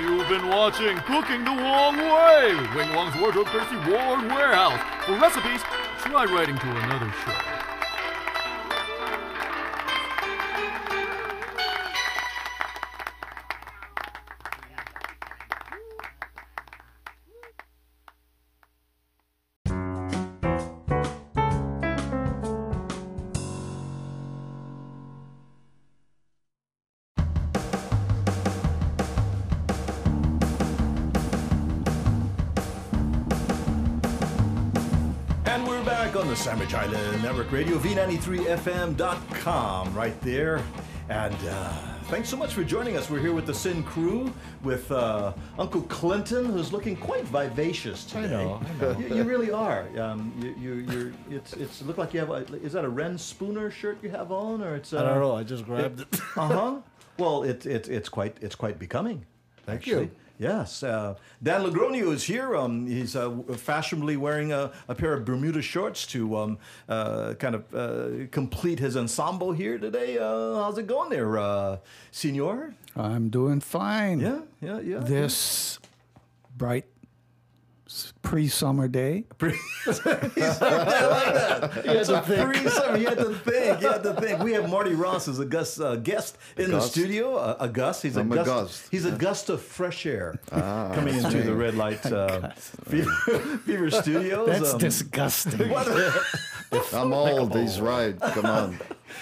You've 0.00 0.28
been 0.28 0.48
watching 0.48 0.96
Cooking 0.98 1.44
the 1.44 1.52
Wong 1.52 1.96
Way 1.96 2.54
Wing 2.74 2.94
Wong's 2.94 3.14
Wardrobe 3.20 3.46
Courtesy 3.48 3.76
Ward 3.76 4.22
Warehouse. 4.24 4.80
For 5.04 5.18
recipes, 5.18 5.60
try 5.98 6.24
writing 6.24 6.56
to 6.56 6.70
another 6.84 7.12
show. 7.24 7.71
The 36.32 36.38
Sandwich 36.38 36.72
Island 36.72 37.22
Network 37.22 37.52
Radio, 37.52 37.76
V93FM.com, 37.76 39.94
right 39.94 40.18
there. 40.22 40.62
And 41.10 41.36
uh, 41.46 41.68
thanks 42.04 42.30
so 42.30 42.38
much 42.38 42.54
for 42.54 42.64
joining 42.64 42.96
us. 42.96 43.10
We're 43.10 43.20
here 43.20 43.34
with 43.34 43.44
the 43.44 43.52
Sin 43.52 43.82
Crew, 43.82 44.32
with 44.62 44.90
uh, 44.90 45.34
Uncle 45.58 45.82
Clinton, 45.82 46.46
who's 46.46 46.72
looking 46.72 46.96
quite 46.96 47.24
vivacious 47.24 48.06
today. 48.06 48.30
know, 48.30 48.62
I 48.64 48.72
know. 48.80 48.98
You, 48.98 49.16
you 49.16 49.24
really 49.24 49.50
are. 49.50 49.86
Um, 50.00 50.32
you, 50.40 50.54
you, 50.58 50.72
you're. 50.90 51.12
It's. 51.30 51.52
It's. 51.52 51.82
Look 51.82 51.98
like 51.98 52.14
you 52.14 52.20
have. 52.20 52.30
A, 52.30 52.46
is 52.62 52.72
that 52.72 52.86
a 52.86 52.88
Reyn 52.88 53.18
Spooner 53.18 53.70
shirt 53.70 53.98
you 54.02 54.08
have 54.08 54.32
on, 54.32 54.62
or 54.62 54.74
it's? 54.74 54.94
Uh, 54.94 55.00
I 55.00 55.02
don't 55.02 55.20
know. 55.20 55.36
I 55.36 55.42
just 55.42 55.66
grabbed 55.66 56.00
it. 56.00 56.14
uh 56.34 56.48
huh. 56.48 56.76
Well, 57.18 57.42
it, 57.42 57.66
it, 57.66 57.90
it's 57.90 58.08
quite 58.08 58.38
it's 58.40 58.54
quite 58.54 58.78
becoming. 58.78 59.26
Thank 59.66 59.80
actually. 59.80 60.04
you. 60.04 60.10
Yes, 60.42 60.82
uh, 60.82 61.14
Dan 61.40 61.62
Lagronio 61.62 62.12
is 62.12 62.24
here. 62.24 62.56
Um, 62.56 62.88
he's 62.88 63.14
uh, 63.14 63.30
fashionably 63.56 64.16
wearing 64.16 64.52
a, 64.52 64.72
a 64.88 64.94
pair 64.94 65.12
of 65.14 65.24
Bermuda 65.24 65.62
shorts 65.62 66.04
to 66.08 66.36
um, 66.36 66.58
uh, 66.88 67.34
kind 67.34 67.54
of 67.54 67.72
uh, 67.72 68.26
complete 68.32 68.80
his 68.80 68.96
ensemble 68.96 69.52
here 69.52 69.78
today. 69.78 70.18
Uh, 70.18 70.54
how's 70.56 70.78
it 70.78 70.88
going 70.88 71.10
there, 71.10 71.38
uh, 71.38 71.76
Senor? 72.10 72.74
I'm 72.96 73.28
doing 73.28 73.60
fine. 73.60 74.18
Yeah, 74.18 74.40
yeah, 74.60 74.80
yeah. 74.80 74.98
This 74.98 75.78
bright 76.58 76.86
s- 76.86 76.91
pre-summer 78.22 78.88
day. 78.88 79.24
Pre- 79.38 79.58
I 79.86 79.90
like 79.90 80.34
that. 80.34 81.82
It's 81.84 82.08
a 82.08 82.20
pre-summer. 82.22 82.96
You 82.98 83.08
had 83.08 83.18
to 83.18 83.34
think. 83.34 83.80
You 83.82 83.88
had 83.90 84.02
to 84.04 84.14
think. 84.14 84.40
We 84.42 84.52
have 84.52 84.68
Marty 84.70 84.94
Ross 84.94 85.28
as 85.28 85.38
a 85.38 85.44
guest, 85.46 85.80
uh, 85.80 85.96
guest 85.96 86.38
in 86.56 86.70
the 86.70 86.80
studio. 86.80 87.36
Uh, 87.36 87.56
a 87.60 87.68
gust. 87.68 88.02
He's 88.02 88.16
I'm 88.16 88.30
a 88.30 88.34
a 88.34 88.36
gust. 88.36 88.48
gust. 88.48 88.88
He's 88.90 89.04
a 89.04 89.12
gust 89.12 89.50
of 89.50 89.60
fresh 89.62 90.06
air 90.06 90.38
Ah, 90.52 90.92
coming 90.94 91.14
into 91.16 91.42
the 91.42 91.54
red 91.54 91.74
light 91.74 92.04
uh, 92.12 92.50
fever, 92.84 93.10
fever 93.64 93.90
studios. 93.90 94.46
That's 94.48 94.72
Um, 94.74 94.78
disgusting. 94.78 95.68
what- 95.70 95.88
I'm 96.94 97.12
old. 97.12 97.54
He's 97.56 97.80
right. 97.80 98.18
Come 98.18 98.46
on. 98.46 98.78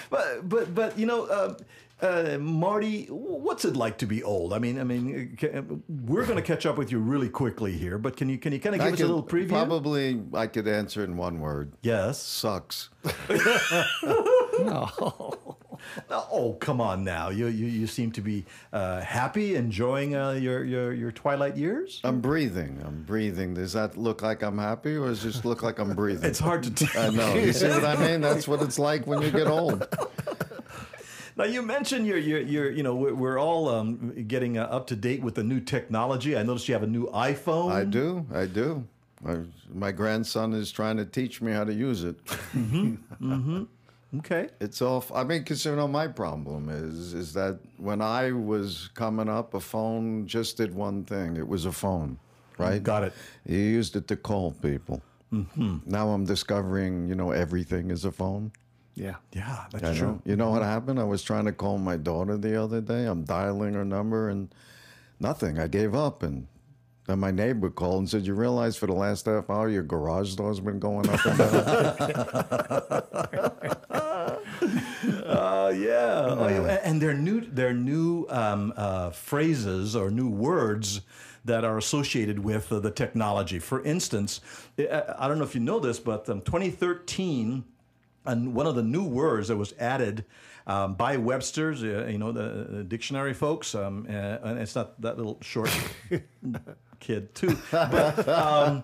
but 0.09 0.47
but 0.47 0.73
but 0.73 0.97
you 0.97 1.05
know. 1.05 1.25
Uh, 1.25 1.55
uh, 2.01 2.37
Marty, 2.39 3.05
what's 3.07 3.65
it 3.65 3.75
like 3.75 3.97
to 3.99 4.05
be 4.05 4.23
old? 4.23 4.53
I 4.53 4.59
mean, 4.59 4.79
I 4.79 4.83
mean, 4.83 5.37
ca- 5.39 5.61
we're 5.87 6.25
going 6.25 6.37
to 6.37 6.41
catch 6.41 6.65
up 6.65 6.77
with 6.77 6.91
you 6.91 6.99
really 6.99 7.29
quickly 7.29 7.73
here, 7.73 7.97
but 7.97 8.17
can 8.17 8.29
you 8.29 8.37
can 8.37 8.53
you 8.53 8.59
kind 8.59 8.75
of 8.75 8.79
give 8.81 8.87
I 8.87 8.91
us 8.91 8.97
could- 8.97 9.05
a 9.05 9.07
little 9.07 9.23
preview? 9.23 9.49
Probably 9.49 10.21
I 10.33 10.47
could 10.47 10.67
answer 10.67 11.03
in 11.03 11.17
one 11.17 11.39
word. 11.39 11.73
Yes. 11.81 12.21
Sucks. 12.21 12.89
Oh, 14.63 15.57
oh, 16.11 16.53
come 16.59 16.79
on 16.79 17.03
now! 17.03 17.29
You 17.29 17.47
you, 17.47 17.65
you 17.65 17.87
seem 17.87 18.11
to 18.11 18.21
be 18.21 18.45
uh, 18.71 19.01
happy, 19.01 19.55
enjoying 19.55 20.15
uh, 20.15 20.31
your, 20.31 20.63
your 20.63 20.93
your 20.93 21.11
twilight 21.11 21.57
years. 21.57 21.99
I'm 22.03 22.21
breathing. 22.21 22.79
I'm 22.85 23.01
breathing. 23.03 23.55
Does 23.55 23.73
that 23.73 23.97
look 23.97 24.21
like 24.21 24.43
I'm 24.43 24.57
happy 24.59 24.95
or 24.95 25.07
does 25.07 25.25
it 25.25 25.31
just 25.31 25.45
look 25.45 25.63
like 25.63 25.79
I'm 25.79 25.95
breathing? 25.95 26.25
It's 26.29 26.39
hard 26.39 26.63
to 26.63 26.71
tell. 26.71 27.01
I 27.01 27.09
know. 27.15 27.33
You 27.33 27.53
see 27.53 27.67
what 27.69 27.83
I 27.83 27.95
mean? 27.95 28.21
That's 28.21 28.47
what 28.47 28.61
it's 28.61 28.77
like 28.77 29.07
when 29.07 29.21
you 29.21 29.31
get 29.31 29.47
old. 29.47 29.87
Now 31.37 31.45
you 31.45 31.61
mentioned 31.61 32.05
you're 32.07 32.17
you're, 32.17 32.41
you're 32.41 32.71
you 32.71 32.83
know 32.83 32.95
we're, 32.95 33.13
we're 33.13 33.39
all 33.39 33.69
um, 33.69 34.25
getting 34.27 34.57
uh, 34.57 34.63
up 34.63 34.87
to 34.87 34.95
date 34.95 35.21
with 35.21 35.35
the 35.35 35.43
new 35.43 35.59
technology. 35.59 36.37
I 36.37 36.43
noticed 36.43 36.67
you 36.67 36.73
have 36.73 36.83
a 36.83 36.87
new 36.87 37.07
iPhone. 37.07 37.71
I 37.71 37.83
do. 37.85 38.25
I 38.33 38.45
do. 38.45 38.85
I, 39.25 39.37
my 39.71 39.91
grandson 39.91 40.53
is 40.53 40.71
trying 40.71 40.97
to 40.97 41.05
teach 41.05 41.41
me 41.41 41.51
how 41.51 41.63
to 41.63 41.73
use 41.73 42.03
it. 42.03 42.15
Okay. 44.17 44.49
It's 44.59 44.81
all. 44.81 45.05
I 45.13 45.23
mean, 45.23 45.39
because 45.39 45.63
you 45.63 45.75
know, 45.75 45.87
my 45.87 46.07
problem 46.07 46.69
is 46.69 47.13
is 47.13 47.33
that 47.33 47.59
when 47.77 48.01
I 48.01 48.31
was 48.31 48.89
coming 48.93 49.29
up, 49.29 49.53
a 49.53 49.59
phone 49.59 50.27
just 50.27 50.57
did 50.57 50.73
one 50.75 51.05
thing. 51.05 51.37
It 51.37 51.47
was 51.47 51.65
a 51.65 51.71
phone, 51.71 52.17
right? 52.57 52.83
Got 52.83 53.03
it. 53.03 53.13
You 53.45 53.57
used 53.57 53.95
it 53.95 54.07
to 54.09 54.17
call 54.17 54.51
people. 54.51 55.01
Mm-hmm. 55.31 55.77
Now 55.85 56.09
I'm 56.09 56.25
discovering, 56.25 57.07
you 57.07 57.15
know, 57.15 57.31
everything 57.31 57.89
is 57.89 58.03
a 58.03 58.11
phone. 58.11 58.51
Yeah. 58.95 59.15
Yeah, 59.33 59.65
that's 59.71 59.83
I 59.83 59.93
true. 59.97 60.07
know. 60.07 60.21
You 60.25 60.35
know 60.35 60.49
what 60.51 60.61
happened? 60.63 60.99
I 60.99 61.03
was 61.03 61.23
trying 61.23 61.45
to 61.45 61.51
call 61.51 61.77
my 61.77 61.97
daughter 61.97 62.37
the 62.37 62.61
other 62.61 62.81
day. 62.81 63.05
I'm 63.05 63.23
dialing 63.23 63.73
her 63.73 63.85
number 63.85 64.29
and 64.29 64.53
nothing. 65.19 65.59
I 65.59 65.67
gave 65.67 65.95
up 65.95 66.23
and. 66.23 66.47
Then 67.07 67.17
my 67.19 67.31
neighbor 67.31 67.71
called 67.71 67.97
and 67.97 68.07
said, 68.09 68.27
"You 68.27 68.35
realize 68.35 68.77
for 68.77 68.85
the 68.85 68.93
last 68.93 69.25
half 69.25 69.49
hour 69.49 69.67
your 69.67 69.81
garage 69.81 70.35
door's 70.35 70.59
been 70.59 70.77
going 70.79 71.09
up 71.09 71.25
and 71.25 71.37
down." 71.39 71.97
Uh, 75.25 75.73
yeah. 75.75 76.25
Oh, 76.27 76.47
yeah. 76.47 76.79
And 76.83 77.01
they're 77.01 77.13
new. 77.13 77.41
They're 77.41 77.73
new 77.73 78.27
um, 78.29 78.73
uh, 78.75 79.09
phrases 79.11 79.95
or 79.95 80.11
new 80.11 80.29
words 80.29 81.01
that 81.45 81.63
are 81.63 81.77
associated 81.77 82.39
with 82.39 82.71
uh, 82.71 82.79
the 82.79 82.91
technology. 82.91 83.57
For 83.57 83.81
instance, 83.83 84.41
I, 84.77 85.03
I 85.17 85.27
don't 85.27 85.37
know 85.39 85.43
if 85.43 85.55
you 85.55 85.61
know 85.61 85.79
this, 85.79 85.99
but 85.99 86.29
um, 86.29 86.41
2013. 86.41 87.63
And 88.25 88.53
one 88.53 88.67
of 88.67 88.75
the 88.75 88.83
new 88.83 89.03
words 89.03 89.47
that 89.47 89.57
was 89.57 89.73
added 89.79 90.25
um, 90.67 90.93
by 90.93 91.17
Webster's, 91.17 91.83
uh, 91.83 92.07
you 92.09 92.17
know, 92.17 92.31
the, 92.31 92.67
the 92.69 92.83
dictionary 92.83 93.33
folks, 93.33 93.73
um, 93.73 94.05
uh, 94.07 94.11
and 94.11 94.59
it's 94.59 94.75
not 94.75 94.99
that 95.01 95.17
little 95.17 95.37
short 95.41 95.71
kid 96.99 97.33
too, 97.33 97.57
but 97.71 98.27
um, 98.27 98.83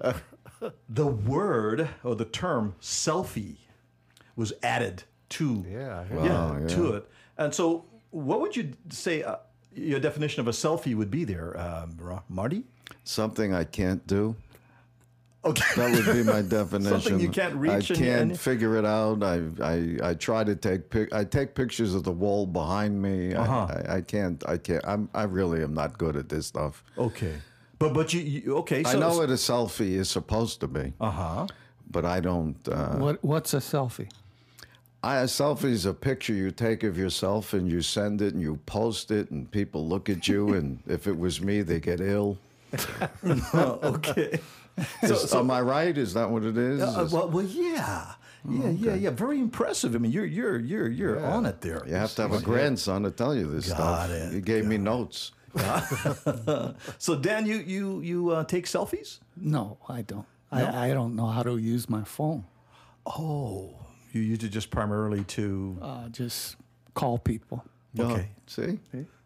the 0.90 1.06
word 1.06 1.88
or 2.04 2.16
the 2.16 2.26
term 2.26 2.76
selfie 2.82 3.58
was 4.36 4.54
added 4.64 5.04
to 5.30 5.66
Yeah, 5.70 6.06
I 6.10 6.14
yeah, 6.14 6.16
Wow, 6.16 6.58
yeah. 6.62 6.68
to 6.68 6.94
it. 6.96 7.10
And 7.38 7.54
so, 7.54 7.86
what 8.12 8.42
would 8.42 8.56
you 8.56 8.74
say 8.90 9.22
uh, 9.24 9.38
your 9.76 10.00
definition 10.00 10.42
of 10.42 10.48
a 10.48 10.52
selfie 10.52 10.96
would 10.96 11.12
be 11.12 11.24
there, 11.26 11.60
um, 11.60 11.98
Marty? 12.30 12.64
Something 13.04 13.54
I 13.54 13.64
can't 13.66 14.06
do. 14.08 14.36
Okay, 15.46 15.64
That 15.76 15.92
would 16.06 16.16
be 16.16 16.24
my 16.24 16.42
definition. 16.58 17.00
Something 17.02 17.20
you 17.20 17.30
can't 17.30 17.56
reach 17.56 17.92
I 17.92 17.96
can't 17.96 18.32
and- 18.32 18.40
figure 18.40 18.76
it 18.76 18.86
out. 18.86 19.24
I, 19.24 19.42
I 19.62 20.10
I 20.10 20.14
try 20.16 20.44
to 20.44 20.56
take 20.56 20.90
pic. 20.90 21.14
I 21.14 21.24
take 21.24 21.56
pictures 21.56 21.94
of 21.96 22.04
the 22.04 22.12
wall 22.12 22.46
behind 22.46 23.02
me. 23.02 23.34
I- 23.34 23.42
Uh-huh. 23.44 23.68
I, 23.88 23.96
I 23.98 24.02
can't. 24.02 24.44
I 24.50 24.58
can't. 24.58 24.84
I'm. 24.86 25.10
I 25.14 25.24
really 25.24 25.64
am 25.64 25.74
not 25.74 25.98
good 25.98 26.16
at 26.18 26.28
this 26.28 26.48
stuff. 26.48 26.84
okay, 26.98 27.36
but 27.80 27.94
but 27.94 28.14
you, 28.14 28.22
you 28.22 28.58
okay? 28.58 28.84
So, 28.84 28.90
I 28.90 28.94
know 29.00 29.16
what 29.18 29.30
a 29.30 29.34
selfie 29.38 29.94
is 29.96 30.10
supposed 30.10 30.60
to 30.62 30.68
be, 30.68 30.94
Uh 31.00 31.12
huh. 31.12 31.48
but 31.92 32.04
I 32.04 32.20
don't. 32.20 32.58
Uh, 32.68 32.98
What 32.98 33.24
What's 33.24 33.54
a 33.54 33.60
selfie? 33.62 34.10
I, 35.04 35.18
a 35.18 35.26
selfie 35.28 35.72
is 35.72 35.86
a 35.86 35.94
picture 35.94 36.34
you 36.34 36.50
take 36.52 36.84
of 36.84 36.98
yourself 36.98 37.54
and 37.54 37.72
you 37.72 37.82
send 37.84 38.22
it 38.22 38.34
and 38.34 38.42
you 38.42 38.58
post 38.66 39.12
it 39.12 39.30
and 39.32 39.50
people 39.52 39.88
look 39.88 40.10
at 40.10 40.28
you 40.28 40.54
and 40.58 40.80
if 40.88 41.06
it 41.08 41.18
was 41.18 41.40
me 41.40 41.62
they 41.62 41.80
get 41.80 42.02
ill. 42.02 42.38
okay. 43.24 44.40
Is- 45.04 45.34
am 45.34 45.50
I 45.52 45.62
right? 45.62 45.98
Is 45.98 46.14
that 46.14 46.30
what 46.30 46.44
it 46.44 46.58
is? 46.58 46.82
Uh, 46.82 47.04
Is- 47.06 47.12
well, 47.14 47.30
well, 47.30 47.44
yeah, 47.46 48.14
yeah, 48.48 48.70
yeah, 48.70 48.94
yeah. 48.96 49.10
Very 49.10 49.40
impressive. 49.40 49.96
I 49.96 49.98
mean, 49.98 50.12
you're 50.12 50.26
you're 50.26 50.60
you're 50.60 50.88
you're 50.88 51.26
on 51.26 51.46
it 51.46 51.62
there. 51.62 51.84
you 51.88 51.96
have 51.96 52.14
to 52.16 52.22
have 52.24 52.34
a 52.34 52.42
grandson 52.42 53.04
to 53.04 53.12
tell 53.12 53.36
you 53.36 53.48
this 53.48 53.70
Got 53.70 53.78
stuff. 54.08 54.12
it. 54.12 54.34
He 54.34 54.42
gave 54.42 54.66
me 54.66 54.78
notes. 54.78 55.32
So, 57.00 57.16
Dan, 57.16 57.46
you 57.46 57.58
you 57.58 58.02
you 58.02 58.30
uh, 58.32 58.44
take 58.44 58.66
selfies? 58.66 59.20
No, 59.36 59.78
I 59.90 60.02
don't. 60.02 60.26
I, 60.52 60.90
I 60.90 60.94
don't 60.94 61.16
know 61.16 61.28
how 61.28 61.44
to 61.44 61.58
use 61.58 61.90
my 61.90 62.04
phone. 62.04 62.46
Oh, 63.06 63.76
you 64.14 64.22
use 64.22 64.44
it 64.44 64.50
just 64.50 64.70
primarily 64.70 65.24
to. 65.36 65.78
Uh, 65.82 66.10
just 66.10 66.56
call 66.94 67.18
people. 67.18 67.64
Okay. 68.00 68.30
Oh, 68.30 68.42
see? 68.46 68.80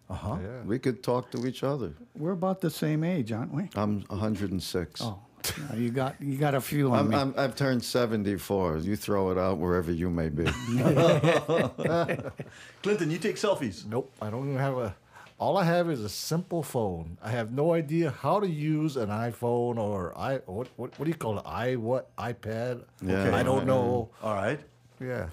Uh 0.09 0.13
huh. 0.13 0.37
Yeah. 0.41 0.61
We 0.65 0.79
could 0.79 1.03
talk 1.03 1.31
to 1.31 1.45
each 1.45 1.63
other. 1.63 1.93
We're 2.17 2.31
about 2.33 2.61
the 2.61 2.69
same 2.69 3.03
age, 3.03 3.31
aren't 3.31 3.53
we? 3.53 3.69
I'm 3.75 4.01
106. 4.09 5.01
Oh, 5.01 5.19
yeah, 5.43 5.75
you 5.75 5.89
got 5.89 6.21
you 6.21 6.37
got 6.37 6.55
a 6.55 6.61
few 6.61 6.91
on 6.91 6.99
I'm, 6.99 7.09
me. 7.09 7.15
I'm, 7.15 7.33
I've 7.37 7.55
turned 7.55 7.83
74. 7.83 8.77
You 8.77 8.95
throw 8.95 9.31
it 9.31 9.37
out 9.37 9.57
wherever 9.57 9.91
you 9.91 10.09
may 10.09 10.29
be. 10.29 10.43
Clinton, 12.83 13.11
you 13.11 13.17
take 13.17 13.35
selfies. 13.35 13.85
Nope, 13.85 14.11
I 14.21 14.29
don't 14.29 14.47
even 14.47 14.59
have 14.59 14.77
a. 14.77 14.95
All 15.39 15.57
I 15.57 15.63
have 15.63 15.89
is 15.89 16.01
a 16.01 16.09
simple 16.09 16.61
phone. 16.61 17.17
I 17.21 17.31
have 17.31 17.51
no 17.51 17.73
idea 17.73 18.11
how 18.11 18.39
to 18.39 18.47
use 18.47 18.95
an 18.95 19.09
iPhone 19.09 19.77
or 19.77 20.15
i 20.15 20.35
what 20.45 20.67
what, 20.75 20.97
what 20.99 21.05
do 21.05 21.09
you 21.09 21.17
call 21.17 21.39
it? 21.39 21.45
i 21.47 21.75
what 21.75 22.15
iPad? 22.17 22.83
Yeah. 23.01 23.35
I 23.35 23.41
don't 23.41 23.65
know. 23.65 24.09
All 24.21 24.35
right. 24.35 24.59
Yeah, 24.99 25.29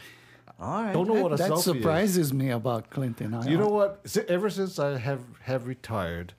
All 0.58 0.82
right. 0.82 0.94
don't 0.94 1.08
know 1.08 1.22
what 1.22 1.32
a 1.32 1.36
that 1.36 1.50
selfie 1.50 1.58
is. 1.58 1.64
surprises 1.64 2.32
me 2.32 2.48
about 2.48 2.88
Clinton. 2.88 3.34
I, 3.34 3.46
You 3.46 3.58
know 3.58 3.68
what? 3.68 4.00
Ever 4.28 4.48
since 4.48 4.78
I 4.78 4.96
have 4.96 5.20
have 5.42 5.66
retired, 5.66 6.32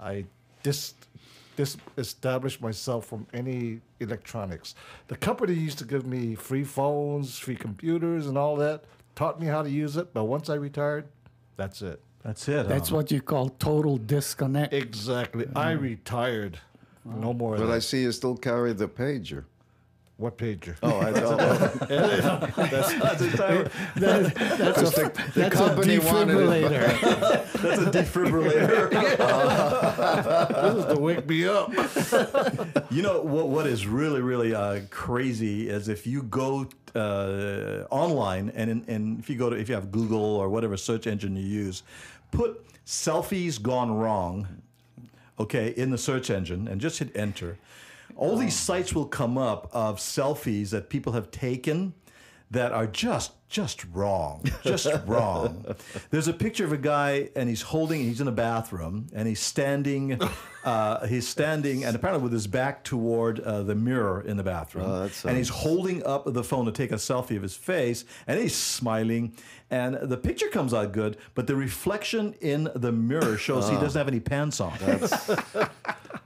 I 0.00 0.24
dis 0.64 0.94
dis 1.56 1.76
established 1.96 2.60
myself 2.60 3.06
from 3.06 3.26
any 3.32 3.80
electronics. 4.00 4.74
The 5.08 5.16
company 5.16 5.54
used 5.54 5.78
to 5.78 5.84
give 5.84 6.06
me 6.06 6.34
free 6.34 6.64
phones, 6.64 7.38
free 7.38 7.56
computers, 7.56 8.26
and 8.26 8.36
all 8.38 8.56
that. 8.56 8.84
Taught 9.14 9.40
me 9.40 9.46
how 9.46 9.62
to 9.62 9.70
use 9.70 9.96
it, 9.96 10.12
but 10.14 10.24
once 10.24 10.48
I 10.48 10.54
retired, 10.54 11.06
that's 11.56 11.82
it. 11.82 12.00
That's 12.22 12.48
it. 12.48 12.68
That's 12.68 12.88
huh? 12.88 12.96
what 12.96 13.10
you 13.10 13.20
call 13.20 13.48
total 13.50 13.96
disconnect. 13.98 14.72
Exactly. 14.72 15.46
I 15.54 15.74
Mm. 15.74 15.80
retired. 15.80 16.58
No 17.04 17.32
more. 17.34 17.54
of 17.54 17.60
But 17.60 17.70
I 17.70 17.80
see 17.80 18.02
you 18.02 18.12
still 18.12 18.36
carry 18.36 18.72
the 18.72 18.88
pager. 18.88 19.44
What 20.22 20.36
page? 20.36 20.70
Oh, 20.84 21.00
I 21.00 21.12
thought 21.20 21.88
That's 21.88 23.22
a 23.22 23.36
timer. 23.36 23.70
That- 23.96 24.34
that's 24.36 24.78
a, 24.78 24.84
the 24.84 25.12
that's 25.34 25.36
a 25.36 25.50
company 25.50 25.98
wanted 25.98 26.36
defibrillator. 26.36 27.00
That's 27.62 27.82
a 27.82 27.90
defibrillator. 27.90 28.90
this 30.48 30.84
is 30.84 30.94
to 30.94 31.00
wake 31.00 31.26
me 31.28 31.44
up. 31.48 31.72
You 32.92 33.02
know 33.02 33.20
what? 33.22 33.48
What 33.48 33.66
is 33.66 33.84
really, 33.84 34.20
really 34.20 34.54
uh, 34.54 34.82
crazy 34.90 35.68
is 35.68 35.88
if 35.88 36.06
you 36.06 36.22
go 36.22 36.68
uh, 36.94 37.84
online 37.90 38.52
and 38.54 38.70
in, 38.70 38.84
and 38.86 39.18
if 39.18 39.28
you 39.28 39.34
go 39.34 39.50
to 39.50 39.56
if 39.56 39.68
you 39.68 39.74
have 39.74 39.90
Google 39.90 40.22
or 40.36 40.48
whatever 40.48 40.76
search 40.76 41.08
engine 41.08 41.34
you 41.34 41.42
use, 41.44 41.82
put 42.30 42.64
selfies 42.86 43.60
gone 43.60 43.92
wrong, 43.92 44.46
okay, 45.40 45.70
in 45.70 45.90
the 45.90 45.98
search 45.98 46.30
engine 46.30 46.68
and 46.68 46.80
just 46.80 47.00
hit 47.00 47.10
enter. 47.16 47.58
All 48.16 48.36
these 48.36 48.56
sites 48.56 48.94
will 48.94 49.06
come 49.06 49.36
up 49.38 49.68
of 49.72 49.98
selfies 49.98 50.70
that 50.70 50.88
people 50.88 51.12
have 51.12 51.30
taken 51.30 51.94
that 52.50 52.70
are 52.72 52.86
just 52.86 53.32
just 53.48 53.84
wrong, 53.92 54.42
just 54.62 54.86
wrong. 55.06 55.64
There's 56.10 56.26
a 56.26 56.32
picture 56.32 56.64
of 56.64 56.72
a 56.72 56.78
guy 56.78 57.28
and 57.36 57.50
he's 57.50 57.60
holding, 57.60 58.00
he's 58.00 58.20
in 58.20 58.26
a 58.28 58.32
bathroom 58.32 59.08
and 59.14 59.28
he's 59.28 59.40
standing, 59.40 60.18
uh, 60.64 61.06
he's 61.06 61.28
standing 61.28 61.84
and 61.84 61.94
apparently 61.94 62.22
with 62.22 62.32
his 62.32 62.46
back 62.46 62.82
toward 62.82 63.40
uh, 63.40 63.62
the 63.62 63.74
mirror 63.74 64.22
in 64.22 64.38
the 64.38 64.42
bathroom, 64.42 64.86
Oh, 64.86 65.06
that 65.06 65.24
and 65.26 65.36
he's 65.36 65.50
holding 65.50 66.02
up 66.06 66.24
the 66.32 66.42
phone 66.42 66.64
to 66.64 66.72
take 66.72 66.92
a 66.92 66.96
selfie 66.96 67.36
of 67.36 67.42
his 67.42 67.54
face 67.54 68.06
and 68.26 68.40
he's 68.40 68.54
smiling 68.54 69.34
and 69.70 69.94
the 69.96 70.16
picture 70.16 70.48
comes 70.48 70.72
out 70.72 70.92
good, 70.92 71.18
but 71.34 71.46
the 71.46 71.56
reflection 71.56 72.34
in 72.40 72.70
the 72.74 72.92
mirror 72.92 73.36
shows 73.36 73.68
he 73.68 73.76
doesn't 73.76 73.98
have 73.98 74.08
any 74.08 74.20
pants 74.20 74.60
on. 74.60 74.72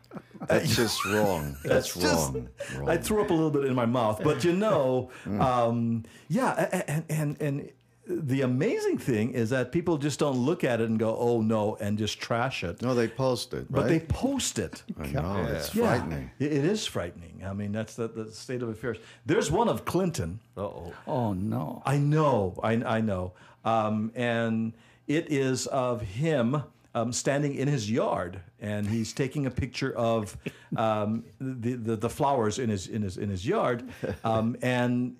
that's 0.48 0.74
just 0.76 1.04
wrong. 1.04 1.56
That's 1.64 1.94
just- 1.94 2.32
wrong. 2.34 2.48
wrong. 2.76 2.88
I 2.88 2.96
threw 2.96 3.22
up 3.22 3.30
a 3.30 3.34
little 3.34 3.50
bit 3.50 3.64
in 3.64 3.74
my 3.74 3.86
mouth, 3.86 4.20
but 4.22 4.44
you 4.44 4.52
know, 4.52 5.10
Mm. 5.26 5.40
um, 5.40 6.04
yeah, 6.28 6.82
and 6.88 7.04
and 7.08 7.36
and 7.40 7.70
the 8.08 8.42
amazing 8.42 8.98
thing 8.98 9.32
is 9.32 9.50
that 9.50 9.72
people 9.72 9.98
just 9.98 10.20
don't 10.20 10.38
look 10.38 10.62
at 10.62 10.80
it 10.80 10.88
and 10.88 10.96
go, 10.98 11.16
"Oh 11.18 11.40
no," 11.40 11.76
and 11.80 11.98
just 11.98 12.20
trash 12.20 12.62
it. 12.62 12.80
no, 12.80 12.94
they 12.94 13.08
posted, 13.08 13.66
But 13.68 13.80
right? 13.80 13.88
they 13.88 14.00
post 14.00 14.58
it. 14.60 14.84
I 15.00 15.06
know 15.08 15.44
it's 15.50 15.74
Yeah. 15.74 15.86
frightening. 15.98 16.30
It 16.38 16.52
it 16.52 16.64
is 16.64 16.86
frightening. 16.86 17.42
I 17.44 17.52
mean, 17.52 17.72
that's 17.72 17.94
the, 17.96 18.06
the 18.08 18.30
state 18.30 18.62
of 18.62 18.68
affairs. 18.68 18.98
There's 19.24 19.50
one 19.50 19.68
of 19.68 19.84
Clinton. 19.84 20.38
Uh-oh. 20.56 20.92
Oh 21.08 21.32
no! 21.32 21.82
I 21.84 21.98
know, 21.98 22.58
I, 22.62 22.72
I 22.96 23.00
know. 23.00 23.32
Um, 23.64 24.12
and 24.14 24.72
it 25.08 25.30
is 25.32 25.66
of 25.66 26.02
him 26.02 26.62
um, 26.96 27.12
standing 27.12 27.54
in 27.54 27.68
his 27.68 27.90
yard, 27.90 28.40
and 28.58 28.86
he's 28.86 29.12
taking 29.12 29.44
a 29.44 29.50
picture 29.50 29.94
of 29.94 30.36
um, 30.76 31.24
the, 31.38 31.74
the 31.74 31.96
the 31.96 32.08
flowers 32.08 32.58
in 32.58 32.70
his 32.70 32.86
in 32.86 33.02
his 33.02 33.18
in 33.18 33.28
his 33.28 33.46
yard, 33.46 33.88
um, 34.24 34.56
and 34.62 35.16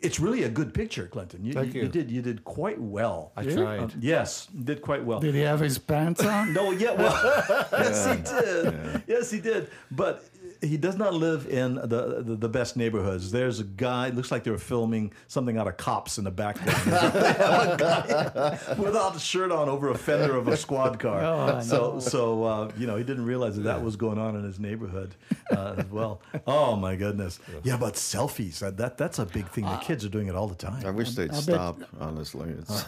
it's 0.00 0.20
really 0.20 0.44
a 0.44 0.48
good 0.48 0.72
picture, 0.72 1.08
Clinton. 1.08 1.44
You, 1.44 1.52
Thank 1.52 1.74
you. 1.74 1.82
you. 1.82 1.88
did 1.88 2.12
you 2.12 2.22
did 2.22 2.44
quite 2.44 2.80
well. 2.80 3.32
I 3.36 3.42
tried. 3.42 3.80
Um, 3.80 3.92
yes, 3.98 4.46
did 4.46 4.80
quite 4.80 5.04
well. 5.04 5.18
Did 5.18 5.34
he 5.34 5.40
have 5.40 5.58
his 5.58 5.78
pants 5.78 6.24
on? 6.24 6.52
No, 6.58 6.70
yeah, 6.70 6.92
well, 6.92 7.66
yes, 7.72 8.06
he 8.06 8.22
did. 8.22 9.02
Yes, 9.08 9.30
he 9.32 9.40
did. 9.40 9.70
But 9.90 10.27
he 10.60 10.76
does 10.76 10.96
not 10.96 11.14
live 11.14 11.46
in 11.46 11.76
the, 11.76 12.22
the 12.22 12.36
the 12.36 12.48
best 12.48 12.76
neighborhoods. 12.76 13.30
There's 13.30 13.60
a 13.60 13.64
guy. 13.64 14.08
It 14.08 14.16
looks 14.16 14.30
like 14.30 14.44
they 14.44 14.50
were 14.50 14.58
filming 14.58 15.12
something 15.26 15.56
out 15.56 15.68
of 15.68 15.76
Cops 15.76 16.18
in 16.18 16.24
the 16.24 16.30
background. 16.30 16.70
they 16.84 17.32
have 17.32 17.72
a 17.72 17.76
guy 17.78 18.74
without 18.78 19.14
a 19.14 19.18
shirt 19.20 19.52
on 19.52 19.68
over 19.68 19.90
a 19.90 19.98
fender 19.98 20.36
of 20.36 20.48
a 20.48 20.56
squad 20.56 20.98
car. 20.98 21.22
Oh, 21.22 21.60
so 21.60 22.00
so 22.00 22.44
uh, 22.44 22.70
you 22.76 22.86
know 22.86 22.96
he 22.96 23.04
didn't 23.04 23.24
realize 23.24 23.56
that 23.56 23.62
that 23.62 23.82
was 23.82 23.96
going 23.96 24.18
on 24.18 24.36
in 24.36 24.44
his 24.44 24.58
neighborhood 24.58 25.14
uh, 25.50 25.74
as 25.78 25.86
well. 25.86 26.20
Oh 26.46 26.76
my 26.76 26.96
goodness. 26.96 27.38
Yeah, 27.62 27.76
but 27.76 27.94
selfies. 27.94 28.58
That, 28.58 28.76
that 28.78 28.98
that's 28.98 29.18
a 29.18 29.26
big 29.26 29.48
thing. 29.48 29.64
The 29.64 29.76
kids 29.76 30.04
are 30.04 30.08
doing 30.08 30.28
it 30.28 30.34
all 30.34 30.48
the 30.48 30.54
time. 30.54 30.84
I 30.84 30.90
wish 30.90 31.12
they'd 31.12 31.30
I 31.30 31.34
bet- 31.34 31.42
stop. 31.42 31.80
Honestly, 32.00 32.50
it's 32.50 32.84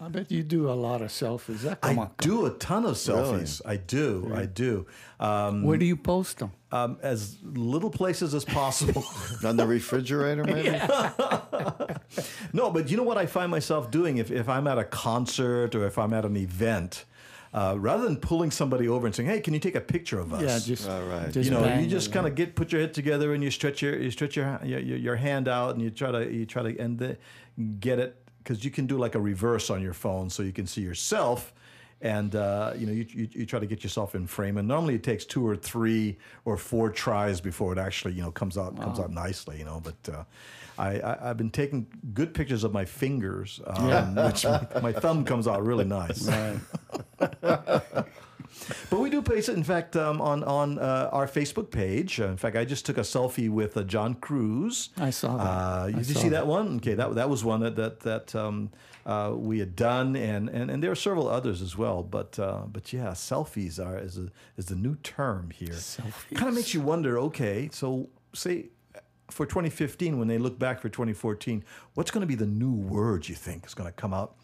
I 0.00 0.08
bet 0.08 0.30
you 0.30 0.42
do 0.42 0.70
a 0.70 0.72
lot 0.72 1.02
of 1.02 1.08
selfies. 1.08 1.62
That- 1.62 1.80
Come 1.80 1.98
I 1.98 2.02
on, 2.02 2.08
come 2.16 2.30
do 2.30 2.46
a 2.46 2.50
ton 2.50 2.84
of 2.84 2.94
selfies. 2.94 3.60
I 3.66 3.76
do. 3.76 4.30
I 4.34 4.46
do. 4.46 4.86
Um. 5.18 5.62
Where 5.64 5.78
do 5.78 5.84
you 5.84 5.96
post 5.96 6.38
them? 6.38 6.52
um, 6.70 6.98
as 7.02 7.36
little 7.42 7.90
places 7.90 8.34
as 8.34 8.44
possible. 8.44 9.04
on 9.44 9.56
the 9.56 9.66
refrigerator, 9.66 10.42
maybe. 10.44 10.70
no, 12.52 12.70
but 12.70 12.90
you 12.90 12.96
know 12.96 13.02
what 13.04 13.16
I 13.18 13.26
find 13.26 13.50
myself 13.50 13.90
doing 13.90 14.18
if, 14.18 14.30
if 14.30 14.48
I'm 14.48 14.66
at 14.66 14.78
a 14.78 14.84
concert 14.84 15.74
or 15.74 15.86
if 15.86 15.98
I'm 15.98 16.12
at 16.12 16.24
an 16.24 16.36
event, 16.36 17.04
uh, 17.52 17.76
rather 17.78 18.02
than 18.02 18.16
pulling 18.16 18.50
somebody 18.50 18.88
over 18.88 19.06
and 19.06 19.14
saying, 19.14 19.28
"Hey, 19.28 19.40
can 19.40 19.54
you 19.54 19.60
take 19.60 19.76
a 19.76 19.80
picture 19.80 20.18
of 20.18 20.32
us?" 20.34 20.42
Yeah, 20.42 20.58
just, 20.74 20.88
All 20.88 21.04
right. 21.04 21.30
just 21.30 21.48
you 21.48 21.54
know, 21.54 21.62
bang 21.62 21.84
you 21.84 21.88
just 21.88 22.12
kind 22.12 22.26
of 22.26 22.34
get 22.34 22.56
put 22.56 22.72
your 22.72 22.80
head 22.80 22.92
together 22.92 23.32
and 23.34 23.44
you 23.44 23.50
stretch 23.52 23.80
your 23.80 23.96
you 23.96 24.10
stretch 24.10 24.34
your 24.36 24.58
your, 24.64 24.80
your 24.80 24.98
your 24.98 25.16
hand 25.16 25.46
out 25.46 25.74
and 25.74 25.82
you 25.82 25.90
try 25.90 26.10
to 26.10 26.32
you 26.32 26.46
try 26.46 26.64
to 26.64 26.78
and 26.80 26.98
the, 26.98 27.16
get 27.78 28.00
it 28.00 28.16
because 28.44 28.64
you 28.64 28.70
can 28.70 28.86
do 28.86 28.98
like 28.98 29.14
a 29.14 29.20
reverse 29.20 29.70
on 29.70 29.80
your 29.82 29.94
phone 29.94 30.28
so 30.28 30.42
you 30.42 30.52
can 30.52 30.66
see 30.66 30.82
yourself 30.82 31.54
and 32.02 32.36
uh, 32.36 32.74
you 32.76 32.86
know 32.86 32.92
you, 32.92 33.06
you, 33.08 33.28
you 33.32 33.46
try 33.46 33.58
to 33.58 33.66
get 33.66 33.82
yourself 33.82 34.14
in 34.14 34.26
frame. 34.26 34.58
And 34.58 34.68
normally 34.68 34.94
it 34.94 35.02
takes 35.02 35.24
two 35.24 35.46
or 35.46 35.56
three 35.56 36.18
or 36.44 36.56
four 36.56 36.90
tries 36.90 37.40
before 37.40 37.72
it 37.72 37.78
actually 37.78 38.12
you 38.12 38.22
know 38.22 38.30
comes 38.30 38.58
out 38.58 38.78
comes 38.80 39.00
out 39.00 39.10
nicely 39.10 39.58
you 39.58 39.64
know 39.64 39.80
but 39.82 40.14
uh, 40.14 40.24
I, 40.78 41.00
I 41.00 41.30
I've 41.30 41.38
been 41.38 41.50
taking 41.50 41.86
good 42.12 42.34
pictures 42.34 42.62
of 42.62 42.72
my 42.72 42.84
fingers 42.84 43.60
um, 43.66 44.14
which 44.16 44.44
my, 44.44 44.66
my 44.82 44.92
thumb 44.92 45.24
comes 45.24 45.48
out 45.48 45.64
really 45.64 45.86
nice 45.86 46.28
but 48.90 49.00
we 49.00 49.10
do 49.10 49.22
place 49.22 49.48
it, 49.48 49.56
in 49.56 49.64
fact, 49.64 49.96
um, 49.96 50.20
on 50.20 50.44
on 50.44 50.78
uh, 50.78 51.08
our 51.12 51.26
Facebook 51.26 51.70
page. 51.70 52.20
Uh, 52.20 52.28
in 52.28 52.36
fact, 52.36 52.56
I 52.56 52.64
just 52.64 52.86
took 52.86 52.98
a 52.98 53.02
selfie 53.02 53.50
with 53.50 53.76
uh, 53.76 53.82
John 53.82 54.14
Cruz. 54.14 54.90
I 54.96 55.10
saw 55.10 55.36
that. 55.36 55.42
Uh, 55.42 55.84
I 55.86 55.92
did 55.92 56.08
you 56.08 56.14
see 56.14 56.28
that. 56.28 56.42
that 56.42 56.46
one? 56.46 56.76
Okay, 56.76 56.94
that 56.94 57.14
that 57.14 57.28
was 57.28 57.44
one 57.44 57.60
that 57.60 57.76
that 57.76 58.00
that 58.00 58.34
um, 58.34 58.70
uh, 59.06 59.32
we 59.34 59.58
had 59.58 59.76
done, 59.76 60.16
and, 60.16 60.48
and 60.48 60.70
and 60.70 60.82
there 60.82 60.90
are 60.90 60.96
several 60.96 61.28
others 61.28 61.62
as 61.62 61.76
well. 61.76 62.02
But 62.02 62.38
uh, 62.38 62.62
but 62.66 62.92
yeah, 62.92 63.08
selfies 63.08 63.84
are 63.84 63.98
is 63.98 64.18
a, 64.18 64.30
is 64.56 64.66
the 64.66 64.76
new 64.76 64.96
term 64.96 65.50
here. 65.50 65.74
Selfies. 65.74 66.34
Kind 66.34 66.48
of 66.48 66.54
makes 66.54 66.74
you 66.74 66.80
wonder. 66.80 67.18
Okay, 67.18 67.68
so 67.72 68.08
say. 68.32 68.66
For 69.30 69.46
2015, 69.46 70.18
when 70.18 70.28
they 70.28 70.36
look 70.36 70.58
back 70.58 70.80
for 70.82 70.90
2014, 70.90 71.64
what's 71.94 72.10
going 72.10 72.20
to 72.20 72.26
be 72.26 72.34
the 72.34 72.46
new 72.46 72.72
word 72.72 73.26
you 73.26 73.34
think 73.34 73.64
is 73.64 73.72
going 73.72 73.88
to 73.88 73.92
come 73.92 74.12
out 74.12 74.36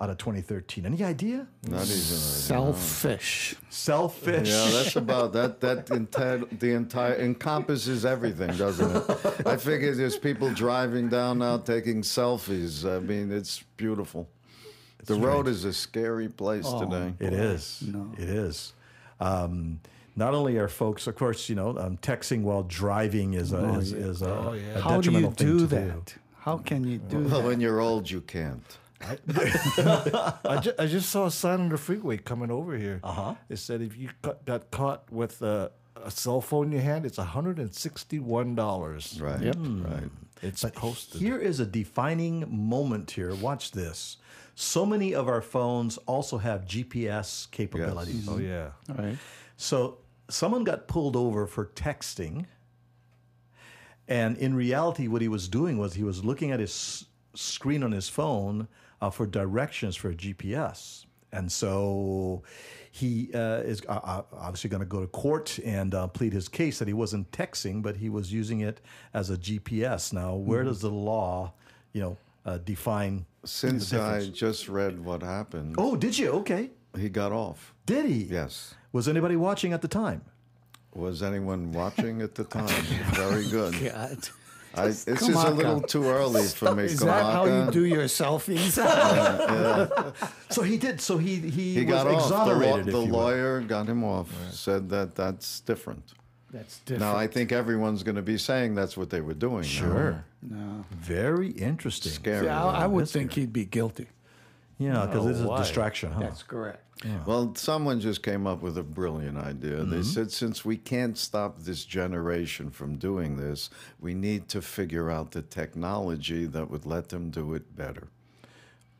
out 0.00 0.10
of 0.10 0.18
2013? 0.18 0.86
Any 0.86 1.02
idea? 1.02 1.46
Not 1.68 1.82
even. 1.84 1.92
Selfish. 1.92 3.56
Selfish. 3.68 4.48
Yeah, 4.48 4.70
that's 4.70 4.96
about 4.96 5.32
that. 5.32 5.60
That 5.60 5.90
entire 5.90 6.38
the 6.38 6.72
entire 6.72 7.16
encompasses 7.16 8.04
everything, 8.04 8.56
doesn't 8.56 8.96
it? 8.96 9.46
I 9.46 9.56
figure 9.56 9.94
there's 9.94 10.18
people 10.18 10.52
driving 10.54 11.08
down 11.08 11.38
now 11.38 11.58
taking 11.58 12.02
selfies. 12.02 12.84
I 12.84 13.00
mean, 13.00 13.32
it's 13.32 13.62
beautiful. 13.76 14.28
The 15.04 15.14
road 15.14 15.48
is 15.48 15.64
a 15.64 15.72
scary 15.72 16.28
place 16.28 16.64
Oh. 16.66 16.84
today. 16.84 17.14
It 17.18 17.32
is. 17.32 17.82
No. 17.86 18.12
It 18.18 18.28
is. 18.28 18.74
Um, 19.20 19.80
not 20.16 20.34
only 20.34 20.58
are 20.58 20.68
folks, 20.68 21.06
of 21.06 21.14
course, 21.16 21.48
you 21.48 21.54
know, 21.54 21.78
um, 21.78 21.96
texting 21.98 22.42
while 22.42 22.64
driving 22.64 23.34
is 23.34 23.52
a, 23.52 23.64
is, 23.78 23.92
is 23.92 24.22
a, 24.22 24.28
Oh, 24.28 24.52
yeah. 24.52 24.78
a 24.78 24.80
How 24.80 25.00
do 25.00 25.10
you 25.10 25.20
detrimental 25.20 25.32
thing 25.32 25.58
do 25.58 25.66
that? 25.68 26.14
How 26.40 26.58
can 26.58 26.84
you 26.84 26.98
do 26.98 27.18
Well, 27.20 27.40
that? 27.40 27.44
when 27.46 27.60
you're 27.60 27.80
old, 27.80 28.10
you 28.10 28.20
can't. 28.20 28.64
I, 29.00 30.58
ju- 30.62 30.72
I 30.78 30.86
just 30.86 31.10
saw 31.10 31.26
a 31.26 31.30
sign 31.30 31.60
on 31.60 31.68
the 31.68 31.78
freeway 31.78 32.16
coming 32.16 32.50
over 32.50 32.76
here. 32.76 33.00
Uh 33.04 33.08
Uh-huh. 33.08 33.34
It 33.48 33.58
said 33.58 33.82
if 33.82 33.96
you 33.96 34.10
got, 34.22 34.44
got 34.44 34.70
caught 34.70 35.10
with 35.12 35.40
a, 35.42 35.70
a 35.96 36.10
cell 36.10 36.40
phone 36.40 36.66
in 36.66 36.72
your 36.72 36.80
hand, 36.82 37.06
it's 37.06 37.18
$161. 37.18 39.22
Right. 39.22 39.42
Yep. 39.42 39.56
Right. 39.58 40.10
It's 40.42 40.64
posted. 40.64 41.20
Here 41.20 41.38
is 41.38 41.60
a 41.60 41.66
defining 41.66 42.44
moment 42.48 43.10
here. 43.10 43.34
Watch 43.34 43.72
this. 43.72 44.16
So 44.54 44.86
many 44.86 45.14
of 45.14 45.28
our 45.28 45.42
phones 45.42 45.96
also 45.98 46.38
have 46.38 46.64
GPS 46.64 47.50
capabilities. 47.50 48.28
oh, 48.28 48.38
yeah. 48.38 48.70
All 48.88 48.96
right. 48.96 49.18
So 49.56 49.98
someone 50.28 50.64
got 50.64 50.88
pulled 50.88 51.16
over 51.16 51.46
for 51.46 51.66
texting, 51.66 52.46
and 54.06 54.36
in 54.38 54.54
reality, 54.54 55.08
what 55.08 55.22
he 55.22 55.28
was 55.28 55.48
doing 55.48 55.78
was 55.78 55.94
he 55.94 56.04
was 56.04 56.24
looking 56.24 56.50
at 56.52 56.60
his 56.60 56.70
s- 56.70 57.04
screen 57.34 57.82
on 57.82 57.92
his 57.92 58.08
phone 58.08 58.68
uh, 59.00 59.10
for 59.10 59.26
directions 59.26 59.96
for 59.96 60.12
GPS. 60.12 61.04
And 61.32 61.50
so 61.52 62.42
he 62.90 63.30
uh, 63.34 63.58
is 63.58 63.82
uh, 63.88 63.92
uh, 64.02 64.22
obviously 64.32 64.70
going 64.70 64.80
to 64.80 64.86
go 64.86 65.00
to 65.00 65.06
court 65.06 65.58
and 65.64 65.94
uh, 65.94 66.06
plead 66.08 66.32
his 66.32 66.48
case 66.48 66.78
that 66.78 66.88
he 66.88 66.94
wasn't 66.94 67.30
texting, 67.32 67.82
but 67.82 67.96
he 67.96 68.08
was 68.08 68.32
using 68.32 68.60
it 68.60 68.80
as 69.12 69.28
a 69.30 69.36
GPS. 69.36 70.12
Now, 70.12 70.34
where 70.34 70.64
does 70.64 70.80
the 70.80 70.90
law, 70.90 71.52
you 71.92 72.00
know, 72.00 72.16
uh, 72.46 72.58
define? 72.58 73.26
Since 73.44 73.90
the 73.90 74.00
I 74.02 74.28
just 74.30 74.68
read 74.68 75.04
what 75.04 75.22
happened, 75.22 75.74
Oh, 75.78 75.96
did 75.96 76.18
you? 76.18 76.30
Okay. 76.30 76.70
he 76.98 77.08
got 77.10 77.30
off. 77.32 77.74
Did 77.86 78.06
he? 78.06 78.24
Yes. 78.24 78.74
Was 78.92 79.06
anybody 79.06 79.36
watching 79.36 79.72
at 79.74 79.82
the 79.82 79.88
time? 79.88 80.22
Was 80.94 81.22
anyone 81.22 81.72
watching 81.72 82.22
at 82.22 82.34
the 82.34 82.44
time? 82.44 82.66
Very 83.12 83.46
good. 83.48 83.74
God. 83.92 84.28
I, 84.78 84.86
it's 84.88 85.04
just 85.04 85.20
come 85.32 85.34
a 85.34 85.50
little 85.50 85.80
Cal. 85.80 85.88
too 85.88 86.04
early 86.04 86.44
for 86.46 86.74
me. 86.74 86.84
Is 86.84 87.00
that 87.00 87.22
how 87.32 87.44
you 87.46 87.70
do 87.70 87.84
your 87.84 88.04
selfies? 88.04 88.78
So 90.50 90.62
he 90.62 90.76
did. 90.78 91.00
So 91.00 91.18
he 91.18 91.36
he, 91.36 91.74
He 91.74 91.84
was 91.84 91.94
got 91.94 92.06
off. 92.06 92.28
The, 92.28 92.34
law, 92.34 92.42
exonerated. 92.50 92.86
the 92.86 92.88
if 93.00 93.06
you 93.06 93.12
will. 93.12 93.18
lawyer 93.20 93.60
got 93.60 93.86
him 93.86 94.02
off. 94.04 94.28
Said 94.50 94.88
that 94.90 95.14
that's 95.14 95.60
different. 95.60 96.12
That's 96.50 96.78
different. 96.80 97.12
Now 97.12 97.18
I 97.18 97.26
think 97.26 97.52
everyone's 97.52 98.02
going 98.02 98.16
to 98.16 98.22
be 98.22 98.38
saying 98.38 98.74
that's 98.74 98.96
what 98.96 99.10
they 99.10 99.20
were 99.20 99.34
doing. 99.34 99.62
now. 99.62 99.68
Sure. 99.68 100.24
no. 100.42 100.84
Very 100.90 101.50
interesting. 101.50 102.12
Scary. 102.12 102.44
See, 102.46 102.48
I, 102.48 102.84
I 102.84 102.86
would 102.86 103.02
that's 103.02 103.12
think 103.12 103.34
he'd 103.34 103.52
be 103.52 103.66
guilty. 103.66 104.06
Yeah, 104.78 105.06
because 105.06 105.26
Oh, 105.26 105.28
it's 105.28 105.40
a 105.40 105.56
distraction, 105.58 106.12
huh? 106.12 106.20
That's 106.20 106.42
correct. 106.42 106.84
Well, 107.26 107.54
someone 107.54 108.00
just 108.00 108.22
came 108.22 108.46
up 108.46 108.60
with 108.60 108.76
a 108.76 108.82
brilliant 108.82 109.38
idea. 109.38 109.76
They 109.76 109.98
mm-hmm. 109.98 110.02
said, 110.02 110.32
since 110.32 110.64
we 110.64 110.76
can't 110.76 111.16
stop 111.16 111.60
this 111.60 111.84
generation 111.84 112.70
from 112.70 112.96
doing 112.96 113.36
this, 113.36 113.70
we 114.00 114.14
need 114.14 114.48
to 114.48 114.60
figure 114.60 115.10
out 115.10 115.30
the 115.30 115.42
technology 115.42 116.46
that 116.46 116.70
would 116.70 116.86
let 116.86 117.08
them 117.08 117.30
do 117.30 117.54
it 117.54 117.76
better. 117.76 118.08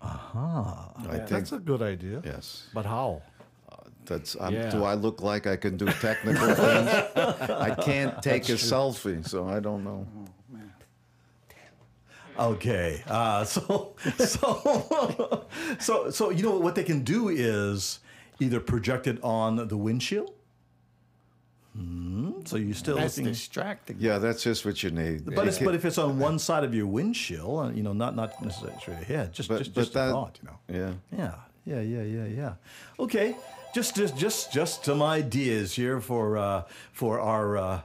Aha. 0.01 0.93
I 1.09 1.17
think 1.17 1.29
That's 1.29 1.53
a 1.53 1.59
good 1.59 1.83
idea. 1.83 2.23
yes. 2.25 2.69
But 2.73 2.87
how? 2.87 3.23
Uh, 3.71 3.77
that's. 4.05 4.37
I'm, 4.41 4.55
Yeah. 4.55 4.71
Do 4.71 4.85
I 4.85 4.95
look 4.95 5.23
like 5.23 5.49
I 5.49 5.57
can 5.57 5.77
do 5.77 5.87
technical 5.87 6.55
things? 6.55 6.89
I 7.51 7.75
can't 7.83 8.23
take 8.23 8.49
a 8.49 8.53
selfie, 8.53 9.27
so 9.27 9.49
I 9.49 9.59
don't 9.59 9.83
know. 9.83 10.07
Mm-hmm. 10.09 10.25
Okay, 12.39 13.03
uh, 13.09 13.45
so 13.45 13.95
so 14.19 15.47
so 15.81 16.11
so 16.11 16.31
you 16.31 16.43
know 16.45 16.57
what 16.59 16.75
they 16.75 16.85
can 16.85 17.03
do 17.03 17.29
is 17.29 17.99
either 18.41 18.61
project 18.61 19.07
it 19.07 19.19
on 19.25 19.57
the 19.69 19.77
windshield. 19.77 20.33
Hmm, 21.75 22.41
so 22.45 22.57
you're 22.57 22.75
still 22.75 22.97
That's 22.97 23.17
looking, 23.19 23.33
distracting. 23.33 23.97
Yeah, 24.01 24.19
that's 24.19 24.43
just 24.43 24.65
what 24.65 24.83
you 24.83 24.91
need. 24.91 25.25
but 25.27 25.35
You 25.35 25.43
it's, 25.43 25.59
can- 25.59 25.67
but 25.67 25.75
if 25.75 25.85
it's 25.85 25.99
on 25.99 26.19
one 26.19 26.39
side 26.39 26.65
of 26.65 26.75
your 26.75 26.87
windshield, 26.87 27.67
uh, 27.67 27.69
you 27.71 27.83
know, 27.83 27.93
not 27.93 28.17
not 28.17 28.41
necessarily 28.43 28.79
straight 28.81 29.03
ahead, 29.03 29.33
just 29.33 29.49
but, 29.49 29.59
just, 29.59 29.75
but 29.75 29.81
just 29.83 29.91
a 29.93 29.95
that, 29.99 30.11
thought, 30.13 30.39
you 30.43 30.49
know. 30.49 30.59
yeah. 30.69 30.93
Yeah, 31.17 31.35
yeah, 31.67 31.81
yeah, 31.81 32.03
yeah, 32.03 32.27
yeah. 32.27 32.53
Okay, 32.99 33.37
just 33.75 33.95
just 33.97 34.17
just 34.17 34.53
just 34.53 34.85
some 34.85 35.03
ideas 35.03 35.75
here 35.75 36.01
for 36.01 36.37
uh, 36.39 36.63
for 36.93 37.21
our 37.21 37.57
uh, 37.59 37.81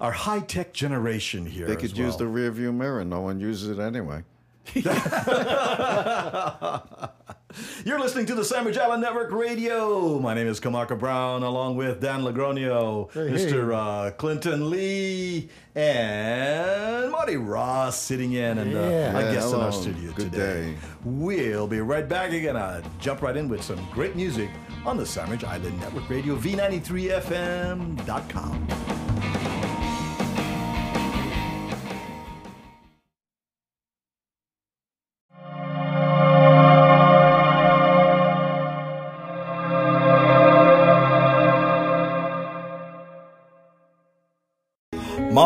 our 0.00 0.12
high 0.12 0.40
tech 0.40 0.72
generation 0.72 1.44
here. 1.46 1.66
They 1.66 1.74
as 1.76 1.80
could 1.80 1.96
use 1.98 2.16
the 2.16 2.24
well. 2.24 2.32
rear 2.34 2.50
view 2.50 2.72
mirror. 2.72 3.04
No 3.04 3.20
one 3.20 3.38
uses 3.40 3.68
it 3.68 3.78
anyway. 3.82 4.24
You're 7.84 7.98
listening 7.98 8.26
to 8.26 8.34
the 8.36 8.44
Sandwich 8.44 8.78
Island 8.78 9.02
Network 9.02 9.32
Radio. 9.32 10.20
My 10.20 10.34
name 10.34 10.46
is 10.46 10.60
Kamaka 10.60 10.96
Brown, 10.96 11.42
along 11.42 11.74
with 11.76 12.00
Dan 12.00 12.20
Lagronio, 12.22 13.10
Mr. 13.12 13.74
Uh, 13.74 14.12
Clinton 14.12 14.70
Lee, 14.70 15.48
and 15.74 17.10
Marty 17.10 17.36
Ross 17.36 18.00
sitting 18.00 18.34
in, 18.34 18.58
and 18.58 18.76
uh, 18.76 18.80
Yeah. 18.80 19.12
I 19.16 19.22
Yeah, 19.22 19.32
guess 19.32 19.52
in 19.52 19.58
our 19.60 19.72
studio 19.72 20.12
Good 20.12 20.30
today. 20.30 20.72
day. 20.72 20.76
We'll 21.04 21.66
be 21.66 21.80
right 21.80 22.08
back 22.08 22.30
again. 22.32 22.54
Uh, 22.56 22.82
jump 23.00 23.22
right 23.22 23.36
in 23.36 23.48
with 23.48 23.64
some 23.64 23.84
great 23.92 24.14
music 24.14 24.50
on 24.86 24.96
the 24.96 25.04
Sandwich 25.06 25.42
Island 25.42 25.80
Network 25.80 26.08
Radio, 26.08 26.36
V93FM.com. 26.36 28.99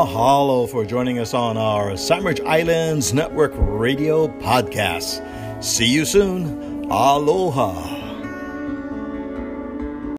Mahalo 0.04 0.68
for 0.68 0.84
joining 0.84 1.18
us 1.18 1.32
on 1.32 1.56
our 1.56 1.96
Sandwich 1.96 2.38
Islands 2.42 3.14
Network 3.14 3.52
Radio 3.56 4.28
podcast. 4.28 5.24
See 5.64 5.86
you 5.86 6.04
soon. 6.04 6.84
Aloha. 6.90 7.93